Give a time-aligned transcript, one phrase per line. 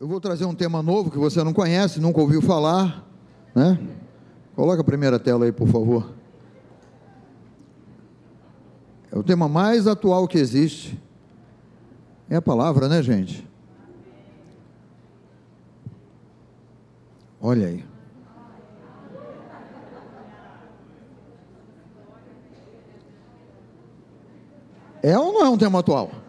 [0.00, 3.04] Eu vou trazer um tema novo que você não conhece, nunca ouviu falar,
[3.52, 3.76] né?
[4.54, 6.12] Coloca a primeira tela aí, por favor.
[9.10, 10.96] É o tema mais atual que existe.
[12.30, 13.44] É a palavra, né, gente?
[17.40, 17.84] Olha aí.
[25.02, 26.27] É ou não é um tema atual?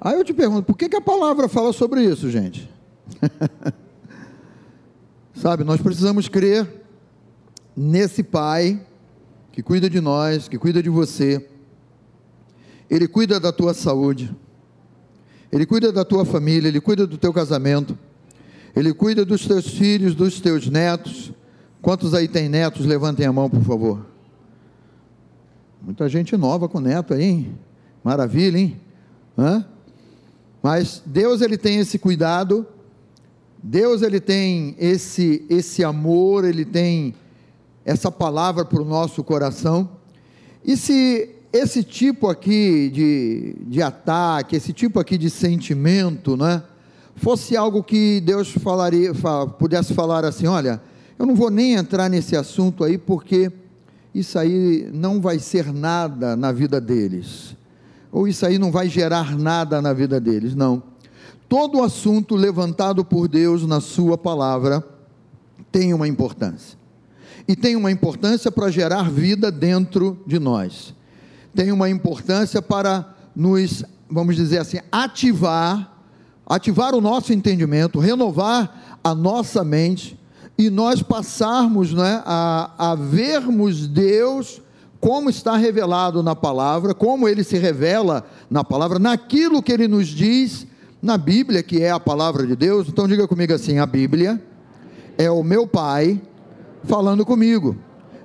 [0.00, 2.70] Aí eu te pergunto, por que, que a palavra fala sobre isso, gente?
[5.34, 6.66] Sabe, nós precisamos crer
[7.76, 8.80] nesse Pai
[9.52, 11.48] que cuida de nós, que cuida de você.
[12.90, 14.34] Ele cuida da tua saúde.
[15.50, 17.98] Ele cuida da tua família, ele cuida do teu casamento.
[18.74, 21.32] Ele cuida dos teus filhos, dos teus netos.
[21.80, 22.84] Quantos aí tem netos?
[22.84, 24.06] Levantem a mão, por favor.
[25.80, 27.58] Muita gente nova com neto aí, hein?
[28.04, 28.80] Maravilha, hein?
[29.38, 29.64] Hã?
[30.66, 32.66] Mas Deus ele tem esse cuidado,
[33.62, 37.14] Deus ele tem esse esse amor, ele tem
[37.84, 39.88] essa palavra para o nosso coração.
[40.64, 46.64] E se esse tipo aqui de, de ataque, esse tipo aqui de sentimento, né,
[47.14, 49.12] fosse algo que Deus falaria,
[49.60, 50.82] pudesse falar assim, olha,
[51.16, 53.52] eu não vou nem entrar nesse assunto aí porque
[54.12, 57.54] isso aí não vai ser nada na vida deles
[58.16, 60.54] ou isso aí não vai gerar nada na vida deles.
[60.54, 60.82] Não.
[61.46, 64.82] Todo assunto levantado por Deus na Sua palavra
[65.70, 66.78] tem uma importância.
[67.46, 70.94] E tem uma importância para gerar vida dentro de nós.
[71.54, 75.94] Tem uma importância para nos, vamos dizer assim, ativar,
[76.46, 80.18] ativar o nosso entendimento, renovar a nossa mente
[80.56, 84.62] e nós passarmos né, a, a vermos Deus
[85.00, 90.08] como está revelado na palavra, como ele se revela na palavra, naquilo que ele nos
[90.08, 90.66] diz
[91.02, 92.88] na Bíblia, que é a palavra de Deus.
[92.88, 94.42] Então diga comigo assim: a Bíblia
[95.18, 96.20] é o meu Pai
[96.84, 97.76] falando comigo,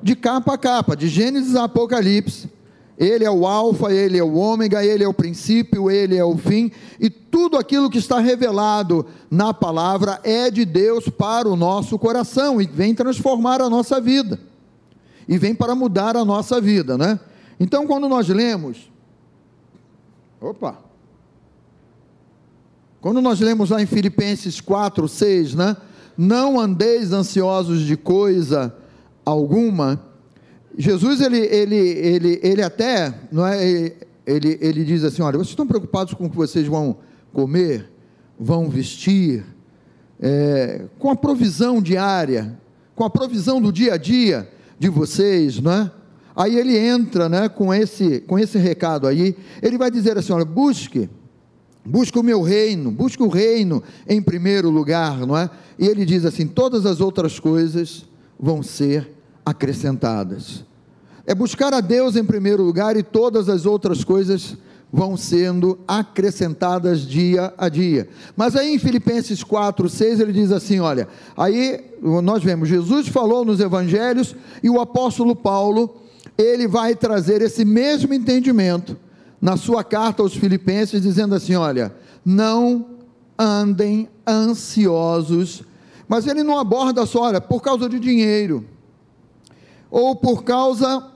[0.02, 2.50] de capa a capa, de Gênesis a Apocalipse.
[2.98, 6.38] Ele é o Alfa, ele é o Ômega, ele é o princípio, ele é o
[6.38, 11.98] fim, e tudo aquilo que está revelado na palavra é de Deus para o nosso
[11.98, 14.51] coração e vem transformar a nossa vida
[15.32, 17.18] e vem para mudar a nossa vida, né?
[17.58, 18.92] Então, quando nós lemos,
[20.42, 20.78] opa,
[23.00, 25.78] quando nós lemos lá em Filipenses 4, 6, né?
[26.18, 28.76] Não andeis ansiosos de coisa
[29.24, 30.06] alguma.
[30.78, 33.96] Jesus, ele, ele, ele, ele até, não é,
[34.28, 36.98] ele, ele diz assim: olha, vocês estão preocupados com o que vocês vão
[37.32, 37.90] comer,
[38.38, 39.46] vão vestir,
[40.20, 42.60] é, com a provisão diária,
[42.94, 45.92] com a provisão do dia a dia de vocês, não é?
[46.36, 50.44] Aí ele entra, né, com esse, com esse recado aí, ele vai dizer assim, olha,
[50.44, 51.08] busque,
[51.86, 55.52] busque o meu reino, busque o reino em primeiro lugar, não é?
[55.78, 58.08] E ele diz assim, todas as outras coisas
[58.40, 59.08] vão ser
[59.46, 60.66] acrescentadas.
[61.28, 64.58] É buscar a Deus em primeiro lugar e todas as outras coisas
[64.92, 68.10] vão sendo acrescentadas dia a dia.
[68.36, 71.08] Mas aí em Filipenses 4, 6, ele diz assim: olha,
[71.38, 76.02] aí nós vemos, Jesus falou nos evangelhos e o apóstolo Paulo,
[76.38, 78.98] ele vai trazer esse mesmo entendimento
[79.40, 82.88] na sua carta aos Filipenses, dizendo assim: olha, não
[83.38, 85.64] andem ansiosos,
[86.08, 88.66] mas ele não aborda só, olha, por causa de dinheiro,
[89.90, 91.11] ou por causa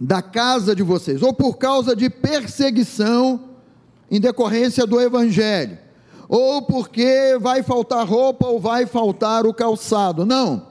[0.00, 3.50] da casa de vocês, ou por causa de perseguição
[4.10, 5.78] em decorrência do evangelho,
[6.26, 10.24] ou porque vai faltar roupa ou vai faltar o calçado.
[10.24, 10.68] Não.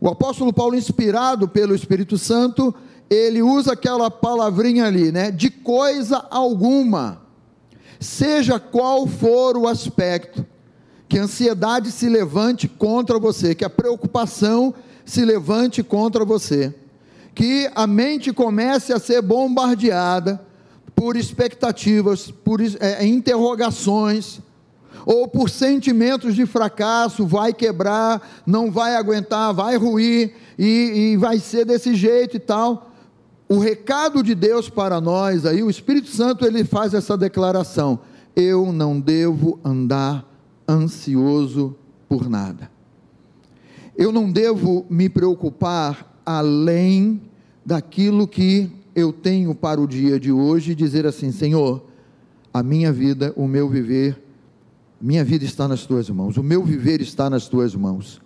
[0.00, 2.74] O apóstolo Paulo, inspirado pelo Espírito Santo,
[3.10, 5.30] ele usa aquela palavrinha ali, né?
[5.30, 7.20] De coisa alguma,
[7.98, 10.46] seja qual for o aspecto,
[11.06, 14.72] que a ansiedade se levante contra você, que a preocupação
[15.04, 16.74] se levante contra você
[17.40, 20.38] que a mente comece a ser bombardeada
[20.94, 24.40] por expectativas, por é, interrogações,
[25.06, 31.38] ou por sentimentos de fracasso, vai quebrar, não vai aguentar, vai ruir, e, e vai
[31.38, 32.90] ser desse jeito e tal.
[33.48, 38.00] O recado de Deus para nós, aí o Espírito Santo ele faz essa declaração:
[38.36, 40.26] eu não devo andar
[40.68, 41.74] ansioso
[42.06, 42.70] por nada.
[43.96, 47.29] Eu não devo me preocupar além
[47.70, 51.80] daquilo que eu tenho para o dia de hoje e dizer assim: Senhor,
[52.52, 54.20] a minha vida, o meu viver,
[55.00, 58.20] minha vida está nas tuas mãos, o meu viver está nas tuas mãos.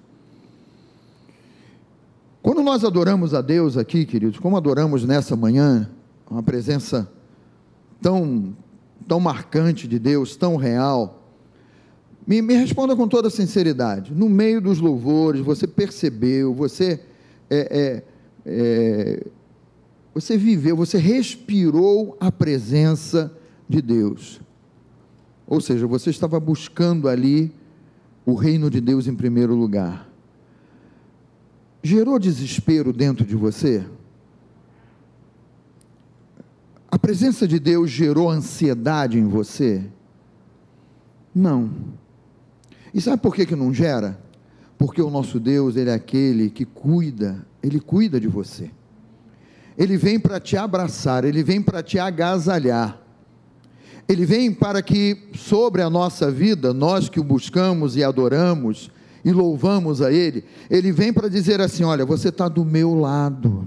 [2.42, 5.90] Quando nós adoramos a Deus aqui, queridos, como adoramos nessa manhã,
[6.30, 7.06] uma presença
[8.00, 8.56] tão,
[9.06, 11.20] tão marcante de Deus, tão real,
[12.26, 14.14] Me, me responda com toda sinceridade.
[14.14, 16.98] No meio dos louvores, você percebeu, você
[17.50, 18.13] é, é,
[18.44, 19.26] é,
[20.14, 23.36] você viveu, você respirou a presença
[23.68, 24.40] de Deus.
[25.46, 27.52] Ou seja, você estava buscando ali
[28.24, 30.08] o reino de Deus em primeiro lugar.
[31.82, 33.84] Gerou desespero dentro de você?
[36.90, 39.84] A presença de Deus gerou ansiedade em você?
[41.34, 41.70] Não.
[42.94, 44.23] E sabe por que, que não gera?
[44.78, 48.70] Porque o nosso Deus, Ele é aquele que cuida, Ele cuida de você.
[49.76, 53.00] Ele vem para te abraçar, Ele vem para te agasalhar.
[54.08, 58.90] Ele vem para que sobre a nossa vida, nós que o buscamos e adoramos
[59.24, 63.66] e louvamos a Ele, Ele vem para dizer assim: olha, você está do meu lado.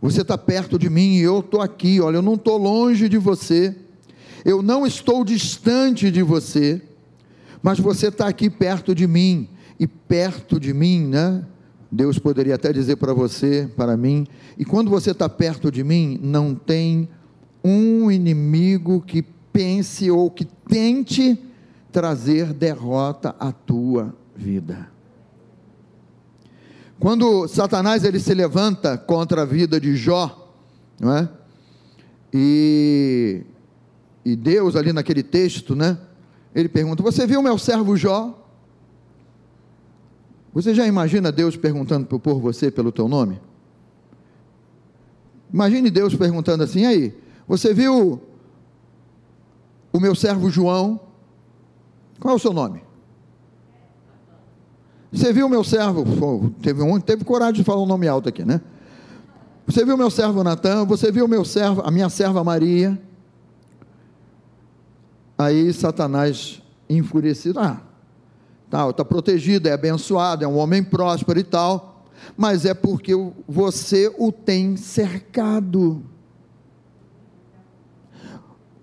[0.00, 2.00] Você está perto de mim e eu estou aqui.
[2.00, 3.74] Olha, eu não estou longe de você.
[4.44, 6.82] Eu não estou distante de você
[7.62, 9.48] mas você está aqui perto de mim,
[9.78, 11.44] e perto de mim, né?
[11.90, 14.26] Deus poderia até dizer para você, para mim,
[14.56, 17.08] e quando você está perto de mim, não tem
[17.62, 19.22] um inimigo que
[19.52, 21.38] pense ou que tente
[21.90, 24.88] trazer derrota à tua vida.
[26.98, 30.54] Quando Satanás ele se levanta contra a vida de Jó,
[30.98, 31.28] não é?
[32.32, 33.42] E,
[34.24, 35.98] e Deus ali naquele texto, né?
[36.54, 38.38] Ele pergunta: Você viu meu servo Jó?
[40.52, 43.40] Você já imagina Deus perguntando por você pelo teu nome?
[45.52, 47.14] Imagine Deus perguntando assim: aí,
[47.46, 48.20] você viu
[49.92, 51.00] o meu servo João?
[52.18, 52.82] Qual é o seu nome?
[55.12, 56.50] Você viu o meu servo?
[56.62, 58.60] Teve um teve coragem de falar um nome alto aqui, né?
[59.66, 60.84] Você viu o meu servo Natan?
[60.86, 62.98] Você viu o meu servo, a minha serva Maria?
[65.42, 67.80] Aí Satanás, enfurecido, ah,
[68.70, 72.06] tal, está protegido, é abençoado, é um homem próspero e tal,
[72.36, 73.12] mas é porque
[73.48, 76.02] você o tem cercado.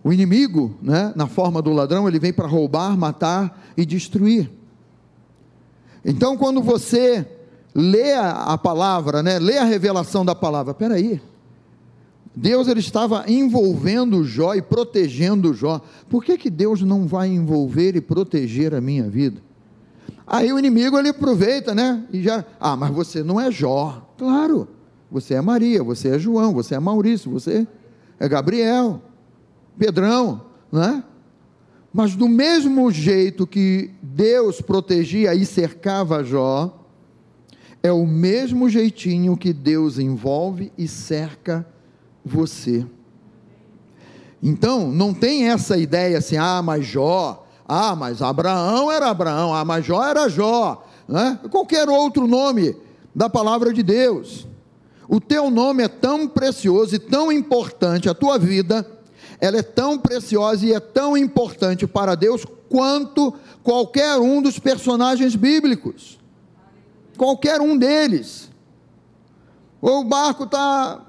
[0.03, 4.51] O inimigo, né, na forma do ladrão, ele vem para roubar, matar e destruir.
[6.03, 7.27] Então, quando você
[7.73, 11.21] lê a, palavra, né, lê a revelação da palavra, peraí,
[12.35, 15.81] Deus ele estava envolvendo Jó e protegendo Jó.
[16.09, 19.41] Por que, que Deus não vai envolver e proteger a minha vida?
[20.25, 22.03] Aí o inimigo ele aproveita, né?
[22.13, 24.13] E já, ah, mas você não é Jó.
[24.17, 24.67] Claro,
[25.11, 27.67] você é Maria, você é João, você é Maurício, você
[28.19, 29.01] é Gabriel,
[29.77, 30.41] Pedrão,
[30.71, 31.03] né?
[31.91, 36.85] Mas do mesmo jeito que Deus protegia e cercava Jó,
[37.81, 41.78] é o mesmo jeitinho que Deus envolve e cerca Jó
[42.35, 42.85] você.
[44.41, 49.65] Então, não tem essa ideia assim, ah, mas Jó, ah, mas Abraão era Abraão, ah,
[49.65, 51.39] mas Jó era Jó, né?
[51.51, 52.75] qualquer outro nome
[53.13, 54.47] da palavra de Deus.
[55.07, 58.85] O teu nome é tão precioso e tão importante, a tua vida,
[59.41, 63.33] ela é tão preciosa e é tão importante para Deus quanto
[63.63, 66.19] qualquer um dos personagens bíblicos.
[67.17, 68.49] Qualquer um deles.
[69.81, 71.01] O barco está?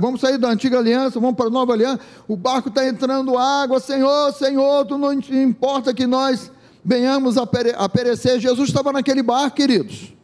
[0.00, 2.00] Vamos sair da antiga aliança, vamos para a nova aliança.
[2.28, 6.52] O barco está entrando água, Senhor, Senhor, tu não importa que nós
[6.84, 8.38] venhamos a, pere a perecer.
[8.38, 10.14] Jesus estava naquele barco, queridos.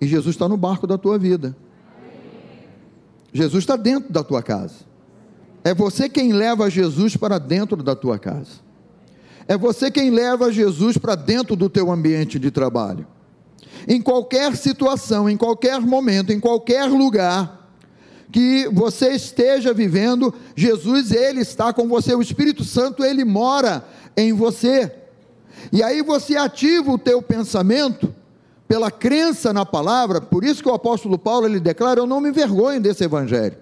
[0.00, 1.56] E Jesus está no barco da tua vida.
[3.32, 4.90] Jesus está dentro da tua casa.
[5.62, 8.70] É você quem leva Jesus para dentro da tua casa.
[9.46, 13.06] É você quem leva Jesus para dentro do teu ambiente de trabalho.
[13.86, 17.59] Em qualquer situação, em qualquer momento, em qualquer lugar,
[18.30, 23.84] que você esteja vivendo, Jesus, ele está com você, o Espírito Santo, ele mora
[24.16, 24.92] em você.
[25.72, 28.14] E aí você ativa o teu pensamento
[28.66, 32.28] pela crença na palavra, por isso que o apóstolo Paulo ele declara: "Eu não me
[32.28, 33.56] envergonho desse evangelho.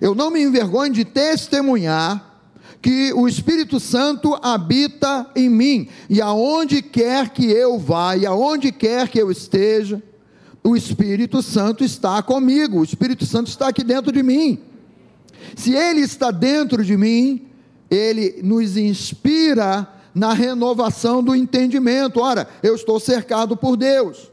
[0.00, 2.32] Eu não me envergonho de testemunhar
[2.80, 8.70] que o Espírito Santo habita em mim, e aonde quer que eu vá, e aonde
[8.70, 10.02] quer que eu esteja,
[10.66, 14.58] o Espírito Santo está comigo, o Espírito Santo está aqui dentro de mim.
[15.54, 17.46] Se ele está dentro de mim,
[17.90, 22.18] ele nos inspira na renovação do entendimento.
[22.18, 24.32] Ora, eu estou cercado por Deus.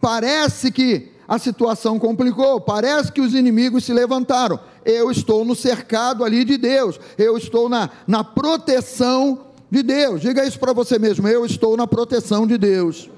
[0.00, 4.58] Parece que a situação complicou, parece que os inimigos se levantaram.
[4.84, 10.22] Eu estou no cercado ali de Deus, eu estou na, na proteção de Deus.
[10.22, 13.08] Diga isso para você mesmo: eu estou na proteção de Deus.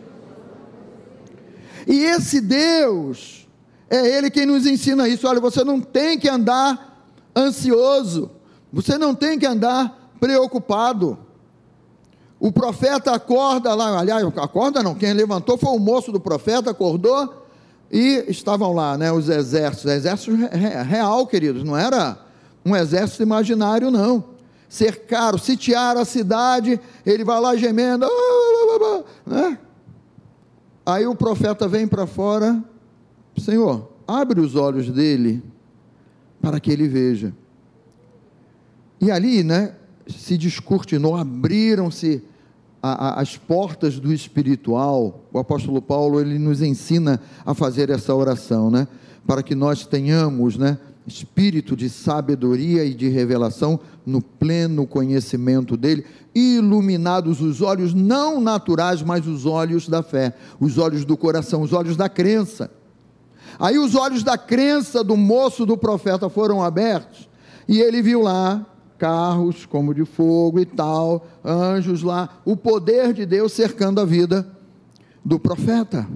[1.87, 3.49] E esse Deus,
[3.88, 5.26] é Ele quem nos ensina isso.
[5.26, 7.04] Olha, você não tem que andar
[7.37, 8.30] ansioso,
[8.72, 11.18] você não tem que andar preocupado.
[12.38, 17.44] O profeta acorda lá, aliás, acorda não, quem levantou foi o moço do profeta, acordou
[17.90, 20.32] e estavam lá, né, os exércitos, exército
[20.88, 22.18] real, queridos, não era
[22.64, 24.25] um exército imaginário, não.
[24.68, 28.06] Cercaram, sitiaram a cidade, ele vai lá gemendo,
[29.26, 29.58] né?
[30.90, 32.62] Aí o profeta vem para fora,
[33.38, 35.42] Senhor, abre os olhos dele
[36.40, 37.32] para que ele veja.
[39.00, 39.75] E ali, né,
[40.09, 42.23] se descortinou, abriram-se
[42.82, 45.20] as portas do espiritual.
[45.32, 48.88] O apóstolo Paulo ele nos ensina a fazer essa oração, né,
[49.25, 50.76] para que nós tenhamos, né,
[51.11, 59.02] espírito de sabedoria e de revelação no pleno conhecimento dele, iluminados os olhos não naturais,
[59.02, 62.71] mas os olhos da fé, os olhos do coração, os olhos da crença.
[63.59, 67.29] Aí os olhos da crença do moço do profeta foram abertos
[67.69, 68.64] e ele viu lá
[68.97, 74.47] carros como de fogo e tal, anjos lá, o poder de Deus cercando a vida
[75.25, 76.07] do profeta.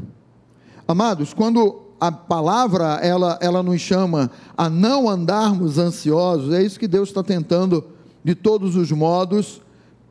[0.87, 6.87] Amados, quando a palavra ela, ela nos chama a não andarmos ansiosos, é isso que
[6.87, 7.83] Deus está tentando
[8.23, 9.63] de todos os modos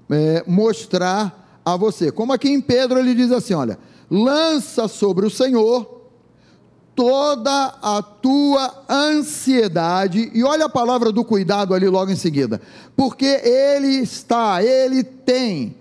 [0.10, 2.12] é, mostrar a você.
[2.12, 3.78] Como aqui em Pedro ele diz assim: olha,
[4.10, 6.02] lança sobre o Senhor
[6.96, 12.60] toda a tua ansiedade, e olha a palavra do cuidado ali logo em seguida,
[12.96, 15.76] porque ele está, ele tem,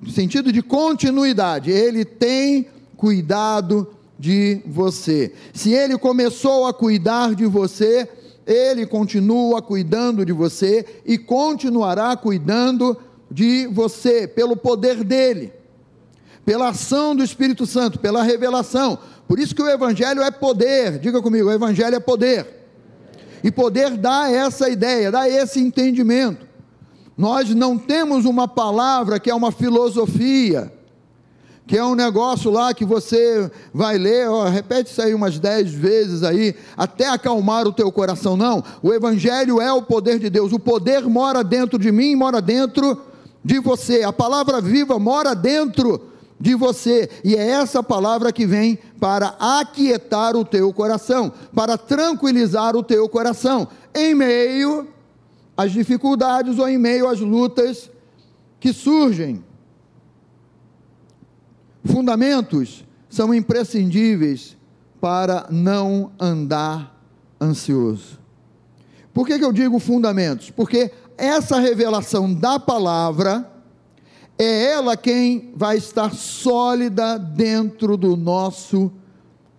[0.00, 2.66] no sentido de continuidade, ele tem
[2.96, 3.88] cuidado
[4.22, 5.32] de você.
[5.52, 8.08] Se ele começou a cuidar de você,
[8.46, 12.96] ele continua cuidando de você e continuará cuidando
[13.28, 15.52] de você, pelo poder dele,
[16.44, 18.96] pela ação do Espírito Santo, pela revelação
[19.32, 20.98] por isso que o Evangelho é poder.
[20.98, 22.46] Diga comigo: o Evangelho é poder.
[23.42, 26.46] E poder dá essa ideia, dá esse entendimento.
[27.16, 30.70] Nós não temos uma palavra que é uma filosofia,
[31.72, 35.72] que é um negócio lá que você vai ler, ó, repete isso aí umas dez
[35.72, 38.36] vezes aí, até acalmar o teu coração.
[38.36, 40.52] Não, o Evangelho é o poder de Deus.
[40.52, 43.00] O poder mora dentro de mim, mora dentro
[43.42, 44.02] de você.
[44.02, 45.98] A palavra viva mora dentro
[46.38, 52.76] de você, e é essa palavra que vem para aquietar o teu coração, para tranquilizar
[52.76, 54.88] o teu coração, em meio
[55.56, 57.90] às dificuldades ou em meio às lutas
[58.60, 59.42] que surgem.
[61.84, 64.56] Fundamentos são imprescindíveis
[65.00, 66.96] para não andar
[67.40, 68.20] ansioso.
[69.12, 70.50] Por que, que eu digo fundamentos?
[70.50, 73.50] Porque essa revelação da palavra
[74.38, 78.90] é ela quem vai estar sólida dentro do nosso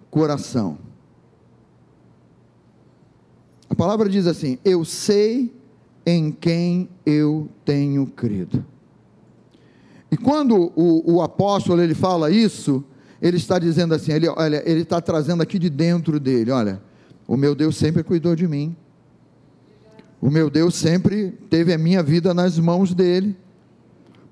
[0.09, 0.77] coração.
[3.69, 5.53] A palavra diz assim: Eu sei
[6.05, 8.65] em quem eu tenho crido.
[10.13, 12.83] E quando o, o apóstolo ele fala isso,
[13.19, 16.79] ele está dizendo assim: ele, olha, ele está trazendo aqui de dentro dele: olha,
[17.27, 18.75] o meu Deus sempre cuidou de mim.
[20.21, 23.35] O meu Deus sempre teve a minha vida nas mãos dele.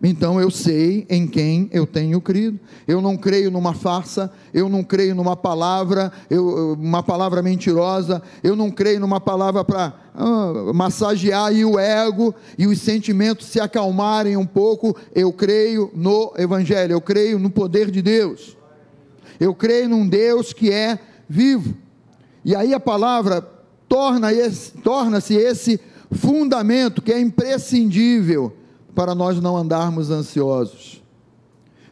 [0.03, 2.59] Então eu sei em quem eu tenho crido.
[2.87, 8.55] Eu não creio numa farsa, eu não creio numa palavra, eu, uma palavra mentirosa, eu
[8.55, 14.45] não creio numa palavra para ah, massagear o ego e os sentimentos se acalmarem um
[14.45, 14.95] pouco.
[15.13, 18.57] Eu creio no Evangelho, eu creio no poder de Deus.
[19.39, 20.97] Eu creio num Deus que é
[21.29, 21.75] vivo.
[22.43, 23.47] E aí a palavra
[23.87, 25.79] torna-se esse, torna esse
[26.11, 28.53] fundamento que é imprescindível
[28.93, 31.01] para nós não andarmos ansiosos,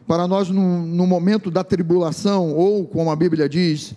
[0.06, 3.94] para nós, no, momento da tribulação, ou como a Bíblia diz,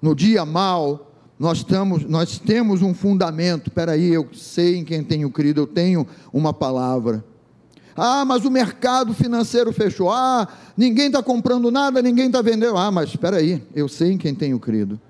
[0.00, 1.64] no dia mal, nós,
[2.06, 3.68] nós temos um fundamento.
[3.68, 7.24] Espera eu sei em quem tenho crido, eu tenho uma palavra.
[7.96, 10.10] Ah, mas o mercado financeiro fechou.
[10.10, 10.46] Ah,
[10.76, 12.76] ninguém está comprando nada, ninguém está vendendo.
[12.76, 15.00] Ah, mas espera aí, eu sei em quem tenho crido.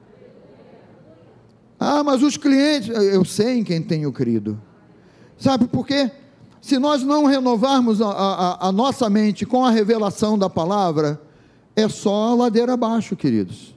[1.80, 4.60] Ah, mas os clientes, eu sei em quem tenho crido.
[5.36, 6.10] Sabe por quê?
[6.64, 11.20] Se nós não renovarmos a, a, a, nossa mente com a revelação da palavra,
[11.76, 13.74] é só ladeira abaixo, queridos.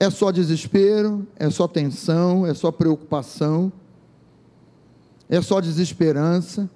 [0.00, 3.72] É só desespero, é só tensão, é só preocupação,
[5.28, 6.68] é só desesperança.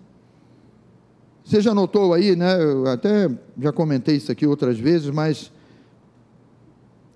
[1.44, 2.62] Você já notou aí, né?
[2.62, 5.50] Eu até já comentei isso aqui outras vezes, mas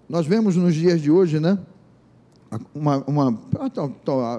[0.08, 1.56] nós vemos nos dias de hoje, né?
[2.74, 3.38] Uma, uma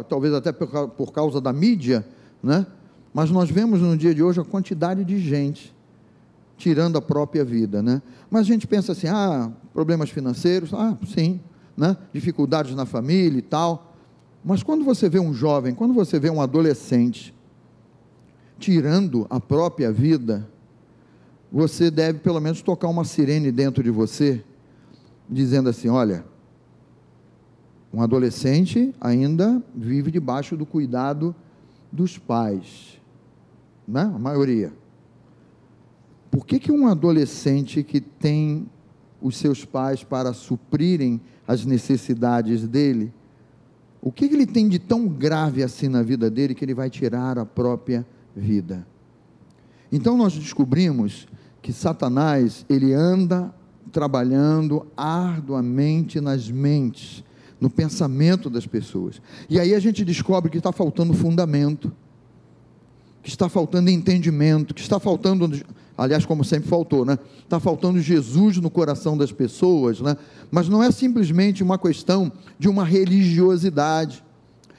[0.09, 2.05] talvez até por, por causa da mídia,
[2.43, 2.67] né?
[3.15, 5.73] Mas nós vemos no dia de hoje a quantidade de gente
[6.57, 8.01] tirando a própria vida, né?
[8.29, 11.39] Mas a gente pensa assim, ah, problemas financeiros, ah, sim,
[11.77, 11.95] né?
[12.11, 13.95] Dificuldades na família e tal.
[14.43, 17.33] Mas quando você vê um jovem, quando você vê um adolescente
[18.59, 20.45] tirando a própria vida,
[21.49, 24.43] você deve pelo menos tocar uma sirene dentro de você,
[25.29, 26.25] dizendo assim: olha,
[27.93, 31.33] um adolescente ainda vive debaixo do cuidado
[31.89, 32.94] dos pais,
[33.87, 34.01] né?
[34.01, 34.71] a maioria.
[36.31, 38.67] Por que, que um adolescente que tem
[39.21, 43.13] os seus pais para suprirem as necessidades dele,
[44.01, 46.89] o que, que ele tem de tão grave assim na vida dele que ele vai
[46.89, 48.85] tirar a própria vida?
[49.91, 51.27] Então nós descobrimos
[51.61, 53.53] que Satanás, ele anda
[53.91, 57.23] trabalhando arduamente nas mentes
[57.59, 59.21] no pensamento das pessoas.
[59.49, 61.91] E aí a gente descobre que está faltando fundamento,
[63.25, 65.49] que está faltando entendimento, que está faltando,
[65.97, 67.17] aliás, como sempre faltou, né?
[67.43, 70.15] Está faltando Jesus no coração das pessoas, né?
[70.51, 74.23] Mas não é simplesmente uma questão de uma religiosidade.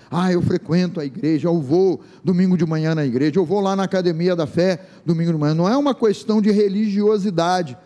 [0.09, 3.75] Ah, eu frequento a igreja, eu vou domingo de manhã na igreja, eu vou lá
[3.75, 5.53] na academia da fé domingo de manhã.
[5.53, 7.77] Não é uma questão de religiosidade.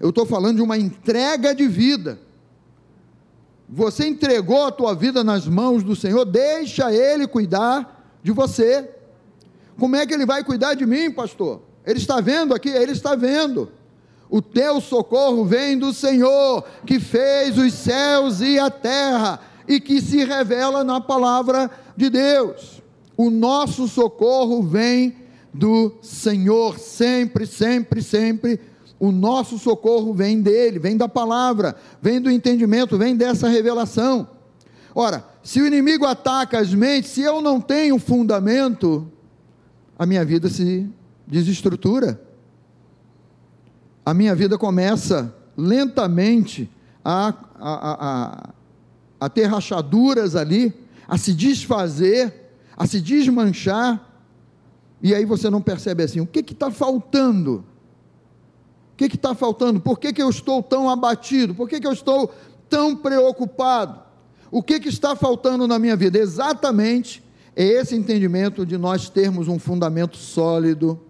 [0.00, 2.18] Eu estou falando de uma entrega de vida.
[3.68, 8.95] Você entregou a tua vida nas mãos do Senhor, deixa Ele cuidar de você.
[9.78, 11.62] Como é que Ele vai cuidar de mim, pastor?
[11.84, 12.68] Ele está vendo aqui?
[12.68, 13.70] Ele está vendo.
[14.28, 20.00] O teu socorro vem do Senhor, que fez os céus e a terra, e que
[20.00, 22.82] se revela na palavra de Deus.
[23.16, 25.14] O nosso socorro vem
[25.54, 28.60] do Senhor, sempre, sempre, sempre
[28.98, 34.26] o nosso socorro vem dele, vem da palavra, vem do entendimento, vem dessa revelação.
[34.94, 39.10] Ora, se o inimigo ataca as mentes, se eu não tenho fundamento,
[39.98, 40.88] a minha vida se
[41.26, 42.20] desestrutura.
[44.04, 46.70] A minha vida começa lentamente
[47.04, 48.50] a, a, a,
[49.20, 50.72] a ter rachaduras ali,
[51.08, 54.06] a se desfazer, a se desmanchar,
[55.02, 57.64] e aí você não percebe assim: o que está faltando?
[58.92, 59.80] O que está faltando?
[59.80, 61.54] Por que, que eu estou tão abatido?
[61.54, 62.34] Por que, que eu estou
[62.68, 64.00] tão preocupado?
[64.50, 66.18] O que, que está faltando na minha vida?
[66.18, 67.22] Exatamente
[67.56, 71.00] é esse entendimento de nós termos um fundamento sólido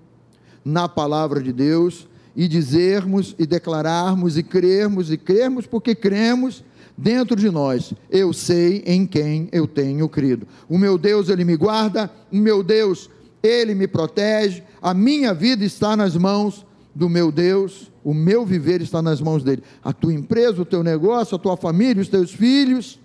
[0.64, 2.06] na palavra de Deus
[2.37, 6.62] e dizermos e declararmos e crermos e crermos porque cremos
[6.96, 7.92] dentro de nós.
[8.09, 10.46] Eu sei em quem eu tenho crido.
[10.68, 13.11] O meu Deus, ele me guarda, o meu Deus,
[13.42, 18.80] ele me protege, a minha vida está nas mãos do meu Deus, o meu viver
[18.80, 19.64] está nas mãos dele.
[19.82, 23.00] A tua empresa, o teu negócio, a tua família, os teus filhos.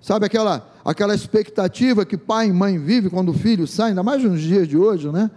[0.00, 4.22] Sabe aquela aquela expectativa que pai e mãe vivem quando o filho sai, ainda mais
[4.22, 5.28] nos dias de hoje, né?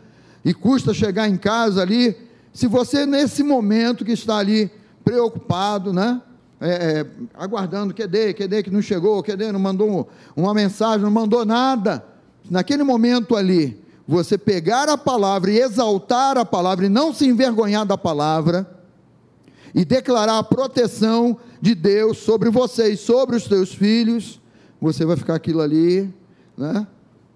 [0.46, 2.16] E custa chegar em casa ali.
[2.54, 4.72] Se você, nesse momento que está ali
[5.04, 6.22] preocupado, né?
[6.62, 11.44] É, é, aguardando, cadê, cadê que não chegou, cadê, não mandou uma mensagem, não mandou
[11.44, 12.06] nada.
[12.48, 17.88] Naquele momento ali, você pegar a palavra e exaltar a palavra e não se envergonhar
[17.88, 18.70] da palavra
[19.74, 24.39] e declarar a proteção de Deus sobre você e sobre os teus filhos,
[24.80, 26.14] você vai ficar aquilo ali,
[26.58, 26.88] né?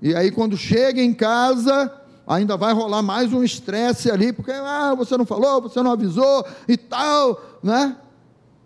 [0.01, 1.91] E aí quando chega em casa,
[2.27, 6.45] ainda vai rolar mais um estresse ali, porque ah, você não falou, você não avisou
[6.67, 7.97] e tal, né?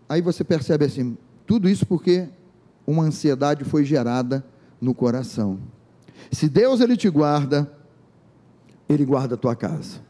[0.10, 2.28] Aí você percebe assim, tudo isso porque
[2.86, 4.46] uma ansiedade foi gerada
[4.80, 5.60] no coração.
[6.32, 7.72] Se Deus ele te guarda,
[8.88, 10.02] ele guarda a tua casa.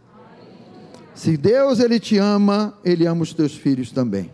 [1.13, 4.31] Se Deus ele te ama, ele ama os teus filhos também.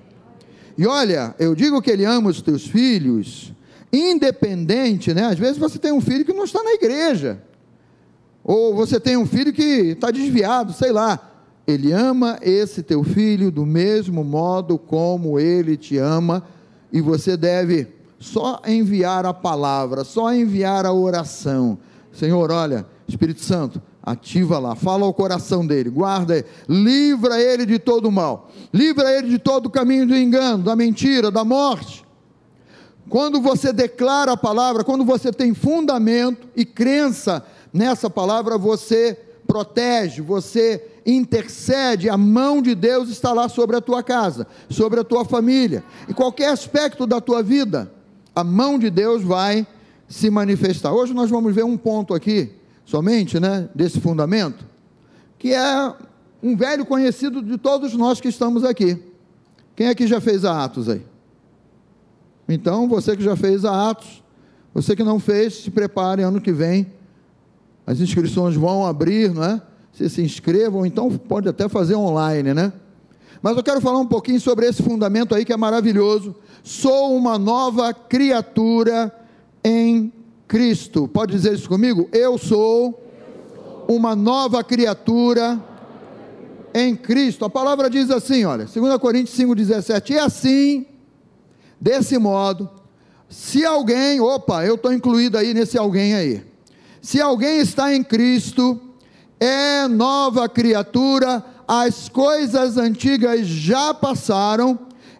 [0.77, 3.52] E olha, eu digo que ele ama os teus filhos,
[3.93, 5.25] independente, né?
[5.25, 7.39] Às vezes você tem um filho que não está na igreja,
[8.43, 11.29] ou você tem um filho que está desviado, sei lá.
[11.65, 16.43] Ele ama esse teu filho do mesmo modo como ele te ama,
[16.91, 17.87] e você deve
[18.19, 21.77] só enviar a palavra, só enviar a oração.
[22.11, 28.11] Senhor, olha, Espírito Santo, ativa lá, fala ao coração dele, guarda livra ele de todo
[28.11, 32.03] mal, livra ele de todo o caminho do engano, da mentira, da morte.
[33.09, 40.21] Quando você declara a palavra, quando você tem fundamento e crença nessa palavra, você protege,
[40.21, 45.25] você intercede, a mão de Deus está lá sobre a tua casa, sobre a tua
[45.25, 47.91] família, em qualquer aspecto da tua vida,
[48.35, 49.67] a mão de Deus vai
[50.07, 50.93] se manifestar.
[50.93, 52.51] Hoje nós vamos ver um ponto aqui
[52.85, 54.65] somente, né, desse fundamento,
[55.37, 55.93] que é
[56.41, 58.97] um velho conhecido de todos nós que estamos aqui.
[59.75, 61.12] Quem aqui já fez a Atos aí?
[62.47, 64.23] Então, você que já fez a Atos,
[64.73, 66.87] você que não fez, se prepare ano que vem.
[67.85, 69.61] As inscrições vão abrir, não é?
[69.91, 72.73] Se se inscrevam, então pode até fazer online, né?
[73.41, 76.33] Mas eu quero falar um pouquinho sobre esse fundamento aí que é maravilhoso.
[76.63, 79.13] Sou uma nova criatura
[79.63, 80.11] em
[80.47, 81.07] Cristo.
[81.07, 82.07] Pode dizer isso comigo?
[82.11, 83.03] Eu sou
[83.87, 85.61] uma nova criatura
[86.73, 87.45] em Cristo.
[87.45, 90.85] A palavra diz assim, olha, 2 Coríntios 5,17, e assim,
[91.83, 92.69] desse modo,
[93.27, 96.41] se alguém, opa, eu estou incluído aí nesse alguém aí,
[97.01, 98.79] se alguém está em Cristo,
[99.37, 104.79] é nova criatura, as coisas antigas já passaram,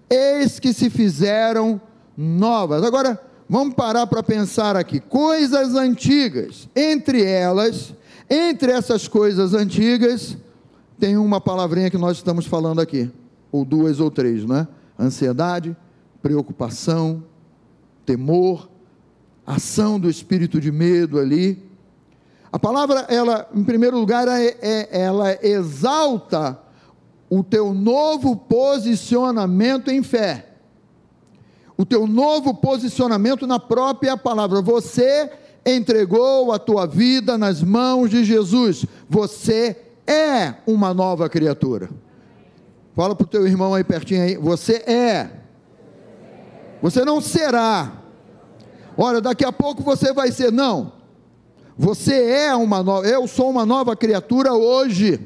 [0.09, 1.81] eis que se fizeram
[2.15, 2.81] novas.
[2.81, 5.01] Agora, vamos parar para pensar aqui.
[5.01, 7.93] Coisas antigas, entre elas,
[8.29, 10.37] entre essas coisas antigas,
[10.97, 13.11] tem uma palavrinha que nós estamos falando aqui,
[13.51, 14.67] ou duas ou três, não é?
[14.97, 15.75] Ansiedade,
[16.23, 17.21] preocupação,
[18.05, 18.69] temor,
[19.45, 21.61] ação do espírito de medo ali.
[22.49, 26.57] A palavra, ela, em primeiro lugar, é, é, ela exalta
[27.29, 30.47] o teu novo posicionamento em fé,
[31.75, 34.61] o teu novo posicionamento na própria palavra.
[34.61, 35.29] Você
[35.65, 39.75] entregou a tua vida nas mãos de Jesus, você
[40.07, 41.89] é uma nova criatura.
[42.95, 45.42] Fala para o teu irmão aí pertinho aí, você é.
[46.83, 47.93] Você não será.
[48.97, 50.91] Olha, daqui a pouco você vai ser, não.
[51.77, 55.17] Você é uma nova, eu sou uma nova criatura hoje.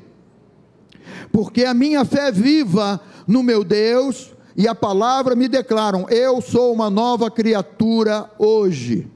[1.32, 6.40] Porque a minha fé é viva no meu Deus e a palavra me declaram: eu
[6.42, 9.10] sou uma nova criatura hoje.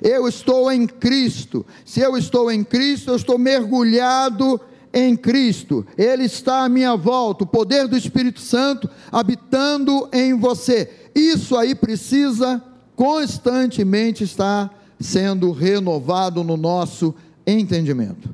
[0.00, 1.66] Eu estou em Cristo.
[1.84, 4.60] Se eu estou em Cristo, eu estou mergulhado
[4.92, 10.90] em Cristo, Ele está à minha volta, o poder do Espírito Santo habitando em você.
[11.14, 12.62] Isso aí precisa
[12.94, 17.14] constantemente estar sendo renovado no nosso
[17.46, 18.30] entendimento.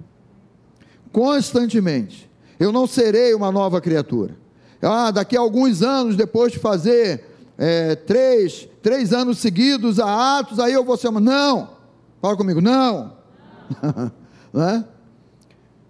[1.12, 2.28] Constantemente.
[2.58, 4.36] Eu não serei uma nova criatura.
[4.82, 7.24] Ah, daqui a alguns anos, depois de fazer
[7.56, 11.20] é, três, três anos seguidos a Atos, aí eu vou ser uma.
[11.20, 11.70] Não!
[12.20, 13.16] Fala comigo, não!
[14.52, 14.84] não é?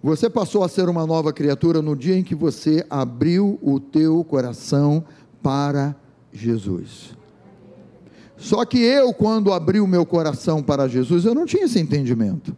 [0.01, 4.23] Você passou a ser uma nova criatura no dia em que você abriu o teu
[4.23, 5.03] coração
[5.43, 5.93] para
[6.31, 7.13] Jesus.
[8.37, 12.55] Só que eu, quando abri o meu coração para Jesus, eu não tinha esse entendimento.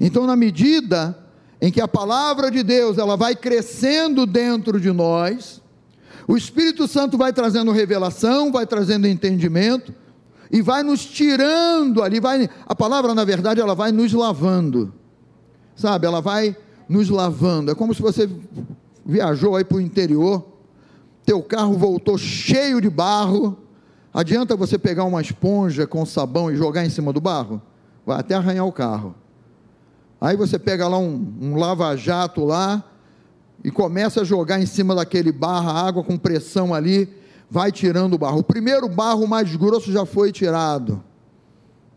[0.00, 1.18] Então, na medida
[1.60, 5.60] em que a palavra de Deus ela vai crescendo dentro de nós,
[6.26, 9.94] o Espírito Santo vai trazendo revelação, vai trazendo entendimento
[10.50, 14.94] e vai nos tirando ali, vai, a palavra na verdade ela vai nos lavando
[15.80, 16.06] sabe?
[16.06, 16.54] Ela vai
[16.88, 17.70] nos lavando.
[17.70, 18.28] É como se você
[19.04, 20.44] viajou aí para o interior,
[21.24, 23.56] teu carro voltou cheio de barro.
[24.12, 27.62] Adianta você pegar uma esponja com sabão e jogar em cima do barro?
[28.04, 29.14] Vai até arranhar o carro.
[30.20, 32.84] Aí você pega lá um, um lava-jato lá
[33.64, 37.08] e começa a jogar em cima daquele barro, a água com pressão ali,
[37.50, 38.40] vai tirando o barro.
[38.40, 41.02] O primeiro barro mais grosso já foi tirado.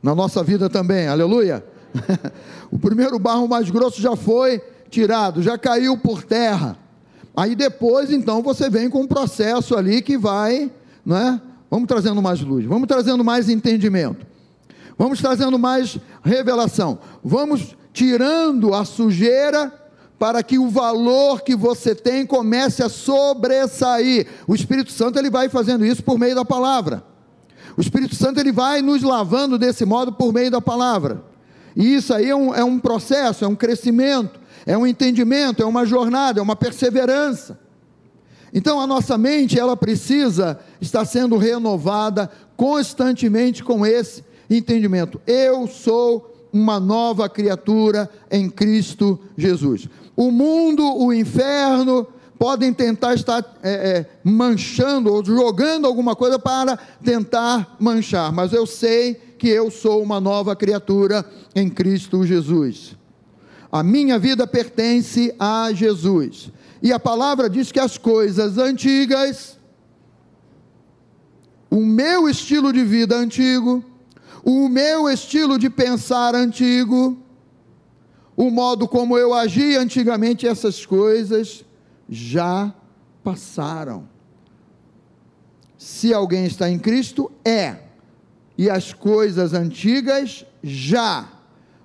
[0.01, 1.65] Na nossa vida também, aleluia.
[2.71, 6.77] o primeiro barro mais grosso já foi tirado, já caiu por terra.
[7.35, 10.71] Aí depois, então, você vem com um processo ali que vai,
[11.05, 11.41] não é?
[11.69, 14.25] Vamos trazendo mais luz, vamos trazendo mais entendimento,
[14.95, 19.73] vamos trazendo mais revelação, vamos tirando a sujeira
[20.19, 24.27] para que o valor que você tem comece a sobressair.
[24.47, 27.03] O Espírito Santo ele vai fazendo isso por meio da palavra.
[27.75, 31.23] O Espírito Santo ele vai nos lavando desse modo por meio da palavra.
[31.75, 35.65] E isso aí é um, é um processo, é um crescimento, é um entendimento, é
[35.65, 37.59] uma jornada, é uma perseverança.
[38.53, 45.19] Então a nossa mente, ela precisa estar sendo renovada constantemente com esse entendimento.
[45.25, 49.89] Eu sou uma nova criatura em Cristo Jesus.
[50.15, 52.07] O mundo, o inferno,
[52.37, 58.67] podem tentar estar é, é, manchando ou jogando alguma coisa para tentar manchar, mas eu
[58.67, 62.95] sei que eu sou uma nova criatura em Cristo Jesus.
[63.69, 66.49] A minha vida pertence a Jesus.
[66.81, 69.59] E a palavra diz que as coisas antigas,
[71.69, 73.83] o meu estilo de vida antigo,
[74.45, 77.21] o meu estilo de pensar antigo,
[78.37, 81.65] o modo como eu agia antigamente, essas coisas
[82.07, 82.73] já
[83.21, 84.07] passaram.
[85.77, 87.82] Se alguém está em Cristo, é
[88.57, 91.27] e as coisas antigas já.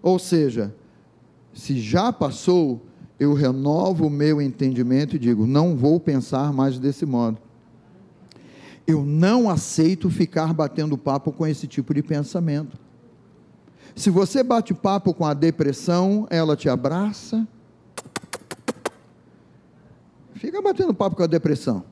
[0.02, 0.74] Ou seja,
[1.52, 2.86] se já passou,
[3.18, 7.38] eu renovo o meu entendimento e digo: não vou pensar mais desse modo.
[8.86, 12.78] Eu não aceito ficar batendo papo com esse tipo de pensamento.
[13.94, 17.46] Se você bate papo com a depressão, ela te abraça.
[20.34, 21.84] Fica batendo papo com a depressão.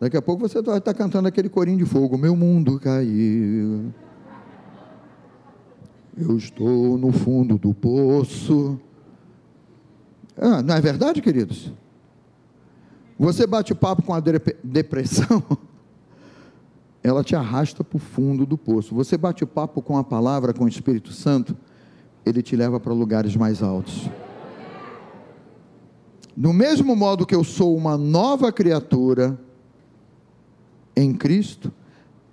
[0.00, 3.92] Daqui a pouco você vai estar cantando aquele corinho de fogo, meu mundo caiu.
[6.16, 8.80] Eu estou no fundo do poço.
[10.36, 11.72] Ah, não é verdade, queridos?
[13.18, 14.22] Você bate papo com a
[14.62, 15.42] depressão,
[17.02, 18.94] ela te arrasta para o fundo do poço.
[18.94, 21.56] Você bate papo com a palavra, com o Espírito Santo,
[22.24, 24.08] ele te leva para lugares mais altos.
[26.36, 29.36] Do mesmo modo que eu sou uma nova criatura
[30.98, 31.72] em Cristo,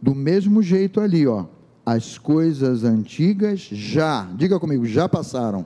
[0.01, 1.45] do mesmo jeito ali, ó,
[1.85, 5.65] as coisas antigas já, diga comigo, já passaram.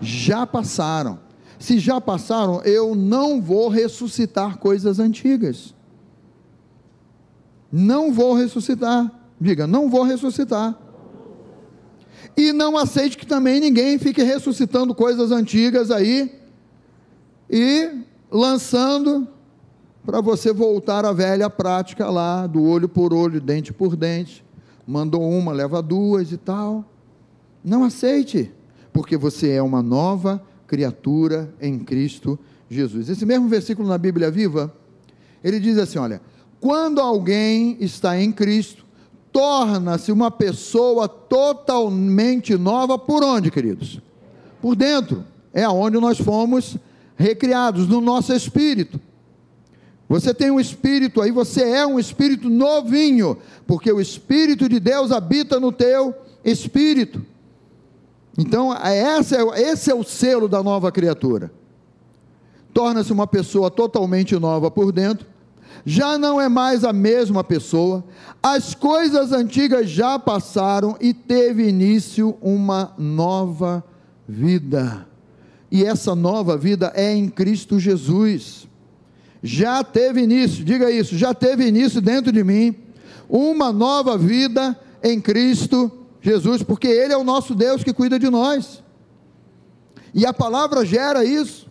[0.00, 1.20] Já passaram.
[1.58, 5.74] Se já passaram, eu não vou ressuscitar coisas antigas.
[7.70, 9.12] Não vou ressuscitar.
[9.40, 10.76] Diga, não vou ressuscitar.
[12.36, 16.40] E não aceite que também ninguém fique ressuscitando coisas antigas aí
[17.48, 19.28] e lançando
[20.04, 24.44] para você voltar à velha prática lá, do olho por olho, dente por dente.
[24.86, 26.84] Mandou uma, leva duas e tal.
[27.62, 28.50] Não aceite,
[28.92, 33.08] porque você é uma nova criatura em Cristo Jesus.
[33.08, 34.74] Esse mesmo versículo na Bíblia Viva,
[35.44, 36.20] ele diz assim: olha,
[36.60, 38.84] quando alguém está em Cristo,
[39.32, 44.00] torna-se uma pessoa totalmente nova por onde, queridos?
[44.60, 45.24] Por dentro.
[45.52, 46.76] É aonde nós fomos
[47.16, 49.00] recriados no nosso espírito.
[50.10, 55.12] Você tem um espírito aí, você é um espírito novinho, porque o espírito de Deus
[55.12, 56.12] habita no teu
[56.44, 57.24] espírito.
[58.36, 61.52] Então, esse é, esse é o selo da nova criatura.
[62.74, 65.28] Torna-se uma pessoa totalmente nova por dentro,
[65.86, 68.02] já não é mais a mesma pessoa,
[68.42, 73.84] as coisas antigas já passaram e teve início uma nova
[74.28, 75.06] vida
[75.70, 78.66] e essa nova vida é em Cristo Jesus.
[79.42, 82.74] Já teve início, diga isso, já teve início dentro de mim
[83.28, 88.28] uma nova vida em Cristo Jesus, porque Ele é o nosso Deus que cuida de
[88.28, 88.82] nós.
[90.12, 91.68] E a palavra gera isso.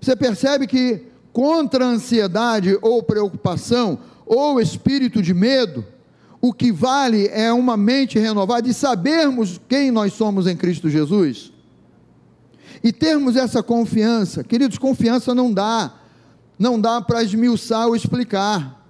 [0.00, 5.86] Você percebe que contra a ansiedade ou preocupação ou espírito de medo,
[6.40, 11.52] o que vale é uma mente renovada e sabermos quem nós somos em Cristo Jesus
[12.82, 14.44] e termos essa confiança.
[14.44, 15.94] Queridos, confiança não dá,
[16.58, 18.84] não dá para esmiuçar ou explicar.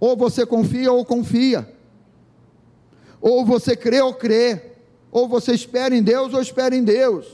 [0.00, 1.68] Ou você confia ou confia.
[3.20, 4.72] Ou você crê ou crê.
[5.10, 7.26] Ou você espera em Deus ou espera em Deus.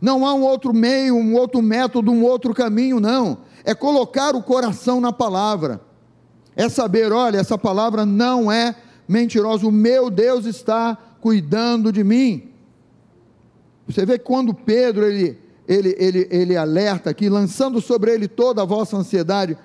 [0.00, 3.38] Não há um outro meio, um outro método, um outro caminho, não.
[3.64, 5.80] É colocar o coração na palavra.
[6.54, 8.74] É saber, olha, essa palavra não é
[9.08, 9.66] mentirosa.
[9.66, 12.50] O meu Deus está cuidando de mim.
[13.86, 15.38] Você vê quando Pedro ele,
[15.68, 19.56] ele, ele, ele alerta aqui, lançando sobre ele toda a vossa ansiedade,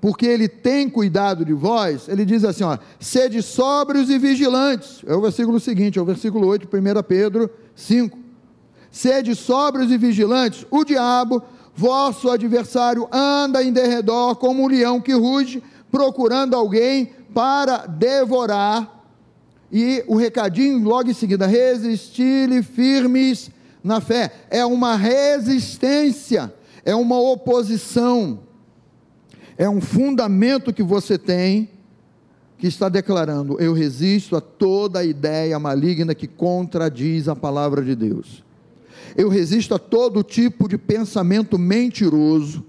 [0.00, 5.02] porque ele tem cuidado de vós, ele diz assim: ó, sede sóbrios e vigilantes.
[5.06, 8.16] É o versículo seguinte, é o versículo 8, 1 Pedro 5.
[8.90, 11.42] Sede sóbrios e vigilantes, o diabo,
[11.74, 18.96] vosso adversário, anda em derredor como um leão que ruge, procurando alguém para devorar.
[19.70, 23.50] E o recadinho logo em seguida: resistir-lhe firmes
[23.88, 26.52] na fé, é uma resistência,
[26.84, 28.40] é uma oposição,
[29.56, 31.70] é um fundamento que você tem
[32.58, 38.44] que está declarando: eu resisto a toda ideia maligna que contradiz a palavra de Deus.
[39.16, 42.64] Eu resisto a todo tipo de pensamento mentiroso